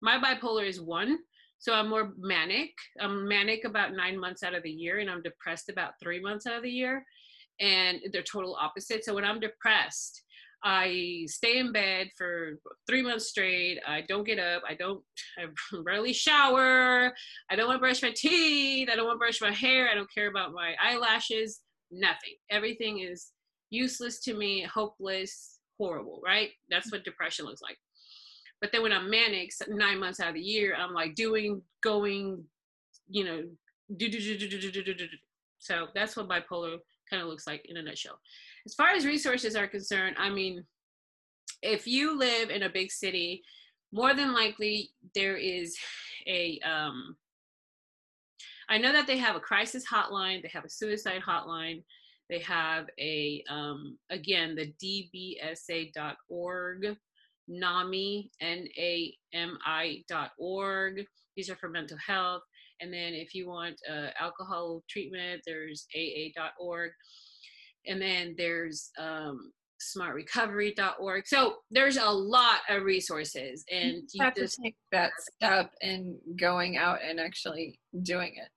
My 0.00 0.18
bipolar 0.18 0.66
is 0.66 0.80
one, 0.80 1.18
so 1.62 1.72
I'm 1.72 1.88
more 1.88 2.12
manic. 2.18 2.72
I'm 3.00 3.28
manic 3.28 3.64
about 3.64 3.94
nine 3.94 4.18
months 4.18 4.42
out 4.42 4.52
of 4.52 4.64
the 4.64 4.70
year, 4.70 4.98
and 4.98 5.08
I'm 5.08 5.22
depressed 5.22 5.68
about 5.68 5.92
three 6.02 6.20
months 6.20 6.44
out 6.44 6.56
of 6.56 6.64
the 6.64 6.70
year. 6.70 7.06
And 7.60 8.00
they're 8.12 8.24
total 8.24 8.58
opposite. 8.60 9.04
So 9.04 9.14
when 9.14 9.24
I'm 9.24 9.38
depressed, 9.38 10.24
I 10.64 11.24
stay 11.28 11.58
in 11.58 11.70
bed 11.70 12.10
for 12.18 12.58
three 12.88 13.00
months 13.00 13.28
straight. 13.28 13.78
I 13.86 14.00
don't 14.08 14.26
get 14.26 14.40
up. 14.40 14.64
I 14.68 14.74
don't 14.74 15.04
I 15.38 15.44
rarely 15.86 16.12
shower. 16.12 17.14
I 17.48 17.54
don't 17.54 17.68
want 17.68 17.76
to 17.76 17.80
brush 17.80 18.02
my 18.02 18.12
teeth. 18.12 18.88
I 18.90 18.96
don't 18.96 19.06
want 19.06 19.14
to 19.16 19.24
brush 19.24 19.40
my 19.40 19.52
hair. 19.52 19.88
I 19.88 19.94
don't 19.94 20.12
care 20.12 20.28
about 20.28 20.52
my 20.52 20.74
eyelashes. 20.82 21.60
Nothing. 21.92 22.34
Everything 22.50 22.98
is 22.98 23.30
useless 23.70 24.18
to 24.22 24.34
me, 24.34 24.62
hopeless, 24.62 25.60
horrible, 25.78 26.20
right? 26.24 26.50
That's 26.70 26.90
what 26.90 27.04
depression 27.04 27.46
looks 27.46 27.62
like. 27.62 27.78
But 28.62 28.72
then 28.72 28.82
when 28.82 28.92
I'm 28.92 29.10
manic, 29.10 29.50
nine 29.68 29.98
months 29.98 30.20
out 30.20 30.28
of 30.28 30.34
the 30.34 30.40
year, 30.40 30.76
I'm 30.78 30.94
like 30.94 31.16
doing, 31.16 31.60
going, 31.82 32.44
you 33.08 33.24
know, 33.24 33.42
do, 33.96 34.08
do, 34.08 34.20
do, 34.20 34.38
do, 34.38 34.48
do, 34.48 34.70
do, 34.70 34.82
do, 34.82 34.94
do. 34.94 35.06
So 35.58 35.88
that's 35.94 36.16
what 36.16 36.28
bipolar 36.28 36.78
kind 37.10 37.20
of 37.20 37.28
looks 37.28 37.46
like 37.46 37.66
in 37.68 37.76
a 37.76 37.82
nutshell. 37.82 38.18
As 38.64 38.74
far 38.74 38.90
as 38.90 39.04
resources 39.04 39.56
are 39.56 39.66
concerned, 39.66 40.14
I 40.16 40.30
mean, 40.30 40.64
if 41.60 41.88
you 41.88 42.16
live 42.16 42.50
in 42.50 42.62
a 42.62 42.70
big 42.70 42.92
city, 42.92 43.42
more 43.92 44.14
than 44.14 44.32
likely 44.32 44.90
there 45.14 45.36
is 45.36 45.76
a 46.26 46.58
um, 46.60 47.16
I 48.68 48.78
know 48.78 48.92
that 48.92 49.08
they 49.08 49.18
have 49.18 49.36
a 49.36 49.40
crisis 49.40 49.84
hotline, 49.86 50.40
they 50.40 50.50
have 50.52 50.64
a 50.64 50.70
suicide 50.70 51.20
hotline, 51.26 51.82
they 52.30 52.38
have 52.38 52.86
a 52.98 53.44
um, 53.50 53.98
again 54.08 54.54
the 54.54 54.72
dbsa.org 54.82 55.56
NAMI, 57.52 58.30
N-A-M-I 58.40 60.04
dot 60.08 60.30
org. 60.38 61.04
These 61.36 61.50
are 61.50 61.56
for 61.56 61.68
mental 61.68 61.98
health. 62.04 62.42
And 62.80 62.92
then 62.92 63.14
if 63.14 63.34
you 63.34 63.48
want 63.48 63.76
uh, 63.90 64.08
alcohol 64.18 64.82
treatment, 64.88 65.42
there's 65.46 65.86
AA.org. 65.94 66.90
And 67.86 68.00
then 68.00 68.34
there's 68.36 68.90
um, 68.98 69.52
smartrecovery.org. 69.80 71.26
So 71.26 71.56
there's 71.70 71.96
a 71.96 72.10
lot 72.10 72.60
of 72.68 72.82
resources. 72.82 73.64
And 73.70 73.92
you, 73.92 74.02
you 74.14 74.24
have 74.24 74.34
just, 74.34 74.56
to 74.56 74.62
take 74.62 74.76
that 74.90 75.12
step 75.20 75.72
in 75.80 76.18
going 76.38 76.76
out 76.76 76.98
and 77.06 77.20
actually 77.20 77.78
doing 78.02 78.34
it. 78.36 78.48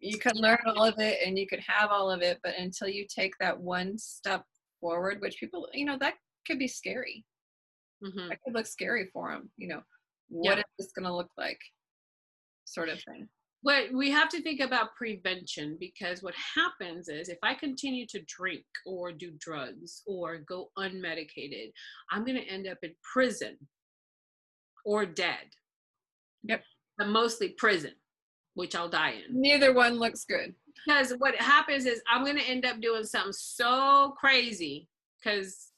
You 0.00 0.18
can 0.18 0.36
learn 0.36 0.58
all 0.66 0.84
of 0.84 0.98
it 0.98 1.18
and 1.26 1.38
you 1.38 1.46
could 1.46 1.60
have 1.66 1.90
all 1.90 2.10
of 2.10 2.22
it, 2.22 2.38
but 2.42 2.54
until 2.58 2.88
you 2.88 3.06
take 3.06 3.34
that 3.40 3.58
one 3.58 3.98
step 3.98 4.42
forward, 4.80 5.20
which 5.20 5.38
people, 5.38 5.68
you 5.74 5.84
know, 5.84 5.98
that 6.00 6.14
could 6.46 6.58
be 6.58 6.68
scary. 6.68 7.24
Mm-hmm. 8.02 8.28
That 8.28 8.38
could 8.44 8.54
look 8.54 8.66
scary 8.66 9.10
for 9.12 9.30
them. 9.30 9.50
You 9.56 9.68
know, 9.68 9.82
what 10.28 10.56
yeah. 10.56 10.60
is 10.60 10.64
this 10.78 10.92
going 10.92 11.06
to 11.06 11.14
look 11.14 11.30
like? 11.36 11.60
Sort 12.64 12.88
of 12.88 13.02
thing. 13.02 13.28
But 13.62 13.84
we 13.94 14.10
have 14.10 14.28
to 14.28 14.42
think 14.42 14.60
about 14.60 14.94
prevention 14.94 15.78
because 15.80 16.22
what 16.22 16.34
happens 16.54 17.08
is 17.08 17.30
if 17.30 17.38
I 17.42 17.54
continue 17.54 18.06
to 18.08 18.20
drink 18.26 18.64
or 18.84 19.10
do 19.10 19.32
drugs 19.38 20.02
or 20.06 20.38
go 20.38 20.70
unmedicated, 20.78 21.72
I'm 22.10 22.26
going 22.26 22.36
to 22.36 22.46
end 22.46 22.68
up 22.68 22.76
in 22.82 22.94
prison 23.14 23.56
or 24.84 25.06
dead. 25.06 25.46
Yep. 26.42 26.62
But 26.98 27.08
mostly 27.08 27.54
prison, 27.56 27.92
which 28.52 28.74
I'll 28.74 28.90
die 28.90 29.14
in. 29.26 29.40
Neither 29.40 29.72
one 29.72 29.98
looks 29.98 30.26
good. 30.26 30.54
Because 30.86 31.14
what 31.16 31.34
happens 31.36 31.86
is 31.86 32.02
I'm 32.06 32.22
going 32.22 32.36
to 32.36 32.44
end 32.44 32.66
up 32.66 32.82
doing 32.82 33.04
something 33.04 33.32
so 33.32 34.14
crazy 34.20 34.88
because 35.18 35.68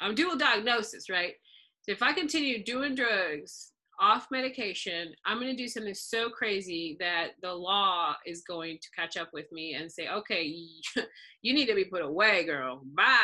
I'm 0.00 0.14
dual 0.14 0.36
diagnosis, 0.36 1.10
right? 1.10 1.34
So 1.84 1.92
if 1.92 2.02
I 2.02 2.14
continue 2.14 2.64
doing 2.64 2.94
drugs 2.94 3.72
off 4.00 4.28
medication, 4.30 5.14
I'm 5.26 5.38
going 5.38 5.54
to 5.54 5.62
do 5.62 5.68
something 5.68 5.92
so 5.92 6.30
crazy 6.30 6.96
that 6.98 7.32
the 7.42 7.52
law 7.52 8.14
is 8.24 8.42
going 8.42 8.78
to 8.80 8.88
catch 8.96 9.18
up 9.18 9.28
with 9.34 9.52
me 9.52 9.74
and 9.74 9.92
say, 9.92 10.08
okay, 10.08 10.44
you 11.42 11.52
need 11.52 11.66
to 11.66 11.74
be 11.74 11.84
put 11.84 12.00
away, 12.00 12.46
girl. 12.46 12.80
Bye. 12.96 13.18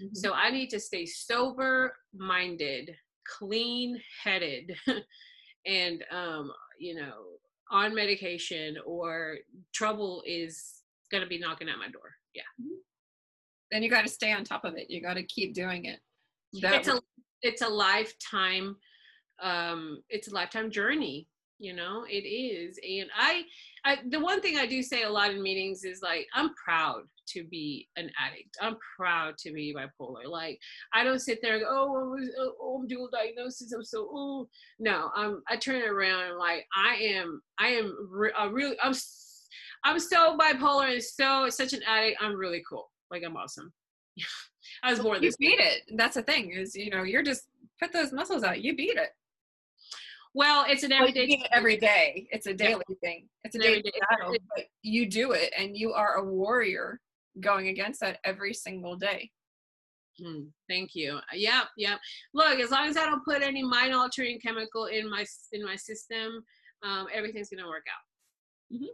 Mm-hmm. 0.00 0.14
So 0.14 0.32
I 0.32 0.50
need 0.50 0.70
to 0.70 0.78
stay 0.78 1.06
sober 1.06 1.96
minded, 2.14 2.94
clean 3.26 4.00
headed, 4.22 4.76
and, 5.66 6.04
um, 6.12 6.52
you 6.78 6.94
know, 6.94 7.14
on 7.72 7.96
medication 7.96 8.76
or 8.86 9.38
trouble 9.72 10.22
is 10.24 10.82
going 11.10 11.24
to 11.24 11.28
be 11.28 11.38
knocking 11.38 11.68
at 11.68 11.78
my 11.78 11.88
door. 11.88 12.14
Yeah. 12.32 12.42
Mm-hmm. 12.62 12.76
Then 13.72 13.82
you 13.82 13.90
got 13.90 14.02
to 14.02 14.08
stay 14.08 14.32
on 14.32 14.44
top 14.44 14.64
of 14.64 14.76
it. 14.76 14.88
You 14.88 15.02
got 15.02 15.14
to 15.14 15.24
keep 15.24 15.52
doing 15.52 15.86
it. 15.86 15.98
That 16.60 16.74
it's 16.74 16.88
a 16.88 17.00
it's 17.44 17.62
a 17.62 17.68
lifetime 17.68 18.76
um 19.42 20.02
it's 20.08 20.28
a 20.28 20.34
lifetime 20.34 20.70
journey 20.70 21.28
you 21.58 21.72
know? 21.72 22.04
It 22.08 22.26
is. 22.26 22.78
And 22.78 23.08
I, 23.16 23.42
I 23.84 23.98
the 24.08 24.20
one 24.20 24.40
thing 24.40 24.56
i 24.58 24.66
do 24.66 24.82
say 24.82 25.02
a 25.02 25.10
lot 25.10 25.30
in 25.30 25.42
meetings 25.42 25.84
is 25.84 26.02
like 26.02 26.26
i'm 26.34 26.54
proud 26.54 27.02
to 27.26 27.44
be 27.44 27.88
an 27.96 28.10
addict. 28.22 28.54
I'm 28.60 28.76
proud 28.96 29.38
to 29.38 29.52
be 29.52 29.74
bipolar. 29.74 30.26
Like 30.26 30.58
i 30.92 31.04
don't 31.04 31.20
sit 31.20 31.40
there 31.42 31.54
and 31.54 31.62
go 31.62 31.68
oh, 31.70 32.16
oh, 32.38 32.52
oh 32.60 32.80
i'm 32.80 32.86
dual 32.86 33.08
diagnosis. 33.12 33.72
I'm 33.72 33.84
so 33.84 34.08
oh 34.12 34.48
no 34.78 35.10
i'm 35.14 35.42
i 35.48 35.56
turn 35.56 35.76
it 35.76 35.88
around 35.88 36.30
and 36.30 36.38
like 36.38 36.66
i 36.76 36.94
am 36.96 37.40
i 37.58 37.68
am 37.68 37.94
re- 38.10 38.32
I 38.36 38.46
really 38.46 38.76
i'm 38.82 38.94
i'm 39.84 39.98
so 39.98 40.36
bipolar 40.36 40.92
and 40.92 41.02
so 41.02 41.48
such 41.48 41.72
an 41.72 41.82
addict. 41.86 42.18
I'm 42.20 42.34
really 42.36 42.62
cool. 42.68 42.90
Like 43.10 43.22
i'm 43.24 43.36
awesome 43.36 43.72
I 44.82 44.90
was 44.90 45.00
born. 45.00 45.22
You 45.22 45.32
beat 45.38 45.60
it. 45.60 45.82
That's 45.96 46.14
the 46.14 46.22
thing 46.22 46.50
is, 46.50 46.74
you 46.74 46.90
know, 46.90 47.02
you're 47.02 47.22
just 47.22 47.44
put 47.80 47.92
those 47.92 48.12
muscles 48.12 48.42
out. 48.42 48.62
You 48.62 48.76
beat 48.76 48.96
it. 48.96 49.10
Well, 50.34 50.64
it's 50.68 50.82
an 50.82 50.92
everyday. 50.92 51.28
Well, 51.28 51.48
every 51.52 51.76
day. 51.76 52.26
It's 52.32 52.46
a 52.46 52.54
daily 52.54 52.82
yeah. 52.88 52.96
thing. 53.02 53.28
It's 53.44 53.54
a 53.54 53.58
daily 53.58 53.78
everyday. 53.78 54.00
battle, 54.10 54.36
but 54.56 54.64
you 54.82 55.08
do 55.08 55.32
it, 55.32 55.52
and 55.56 55.76
you 55.76 55.92
are 55.92 56.14
a 56.14 56.24
warrior 56.24 57.00
going 57.40 57.68
against 57.68 58.00
that 58.00 58.18
every 58.24 58.52
single 58.52 58.96
day. 58.96 59.30
Hmm, 60.20 60.46
thank 60.68 60.94
you. 60.94 61.18
Yep, 61.32 61.64
yep. 61.76 62.00
Look, 62.32 62.58
as 62.58 62.70
long 62.70 62.88
as 62.88 62.96
I 62.96 63.06
don't 63.06 63.24
put 63.24 63.42
any 63.42 63.62
mind-altering 63.62 64.40
chemical 64.40 64.86
in 64.86 65.08
my 65.08 65.24
in 65.52 65.64
my 65.64 65.76
system, 65.76 66.44
um, 66.82 67.06
everything's 67.12 67.48
gonna 67.48 67.68
work 67.68 67.84
out. 67.88 68.76
Mm-hmm. 68.76 68.84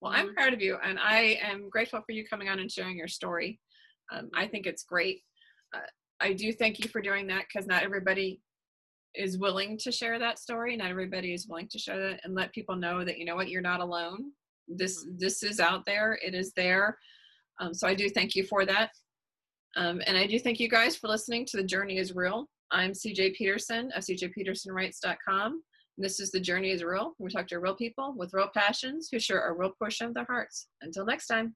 Well, 0.00 0.12
mm-hmm. 0.12 0.28
I'm 0.28 0.34
proud 0.34 0.54
of 0.54 0.60
you, 0.62 0.78
and 0.82 0.98
I 0.98 1.38
am 1.42 1.68
grateful 1.70 2.00
for 2.00 2.12
you 2.12 2.26
coming 2.26 2.48
on 2.48 2.58
and 2.58 2.70
sharing 2.70 2.96
your 2.96 3.08
story. 3.08 3.60
Um, 4.12 4.30
I 4.34 4.46
think 4.46 4.66
it's 4.66 4.84
great. 4.84 5.20
Uh, 5.74 5.80
I 6.20 6.32
do 6.32 6.52
thank 6.52 6.78
you 6.78 6.88
for 6.88 7.00
doing 7.00 7.26
that 7.28 7.44
because 7.48 7.66
not 7.66 7.82
everybody 7.82 8.40
is 9.14 9.38
willing 9.38 9.78
to 9.78 9.92
share 9.92 10.18
that 10.18 10.38
story. 10.38 10.76
Not 10.76 10.90
everybody 10.90 11.34
is 11.34 11.46
willing 11.46 11.68
to 11.68 11.78
share 11.78 11.98
that 11.98 12.20
and 12.24 12.34
let 12.34 12.52
people 12.52 12.76
know 12.76 13.04
that 13.04 13.18
you 13.18 13.24
know 13.24 13.36
what 13.36 13.48
you're 13.48 13.60
not 13.60 13.80
alone. 13.80 14.32
This 14.68 15.04
mm-hmm. 15.04 15.16
this 15.18 15.42
is 15.42 15.60
out 15.60 15.84
there. 15.86 16.18
It 16.24 16.34
is 16.34 16.52
there. 16.54 16.98
Um, 17.60 17.74
so 17.74 17.86
I 17.86 17.94
do 17.94 18.08
thank 18.08 18.34
you 18.34 18.44
for 18.44 18.64
that. 18.66 18.90
Um, 19.76 20.02
and 20.06 20.16
I 20.16 20.26
do 20.26 20.38
thank 20.38 20.60
you 20.60 20.68
guys 20.68 20.96
for 20.96 21.08
listening 21.08 21.46
to 21.46 21.56
The 21.56 21.64
Journey 21.64 21.98
is 21.98 22.14
Real. 22.14 22.48
I'm 22.70 22.92
CJ 22.92 23.34
Peterson 23.34 23.90
of 23.94 24.02
cjpetersonwrites.com. 24.02 25.62
This 25.98 26.20
is 26.20 26.30
The 26.30 26.40
Journey 26.40 26.70
is 26.70 26.82
Real. 26.82 27.12
We 27.18 27.30
talk 27.30 27.46
to 27.48 27.58
real 27.58 27.74
people 27.74 28.14
with 28.16 28.32
real 28.32 28.50
passions 28.54 29.08
who 29.10 29.18
share 29.18 29.48
a 29.48 29.52
real 29.52 29.72
portion 29.78 30.06
of 30.06 30.14
their 30.14 30.24
hearts. 30.24 30.68
Until 30.82 31.06
next 31.06 31.26
time. 31.26 31.54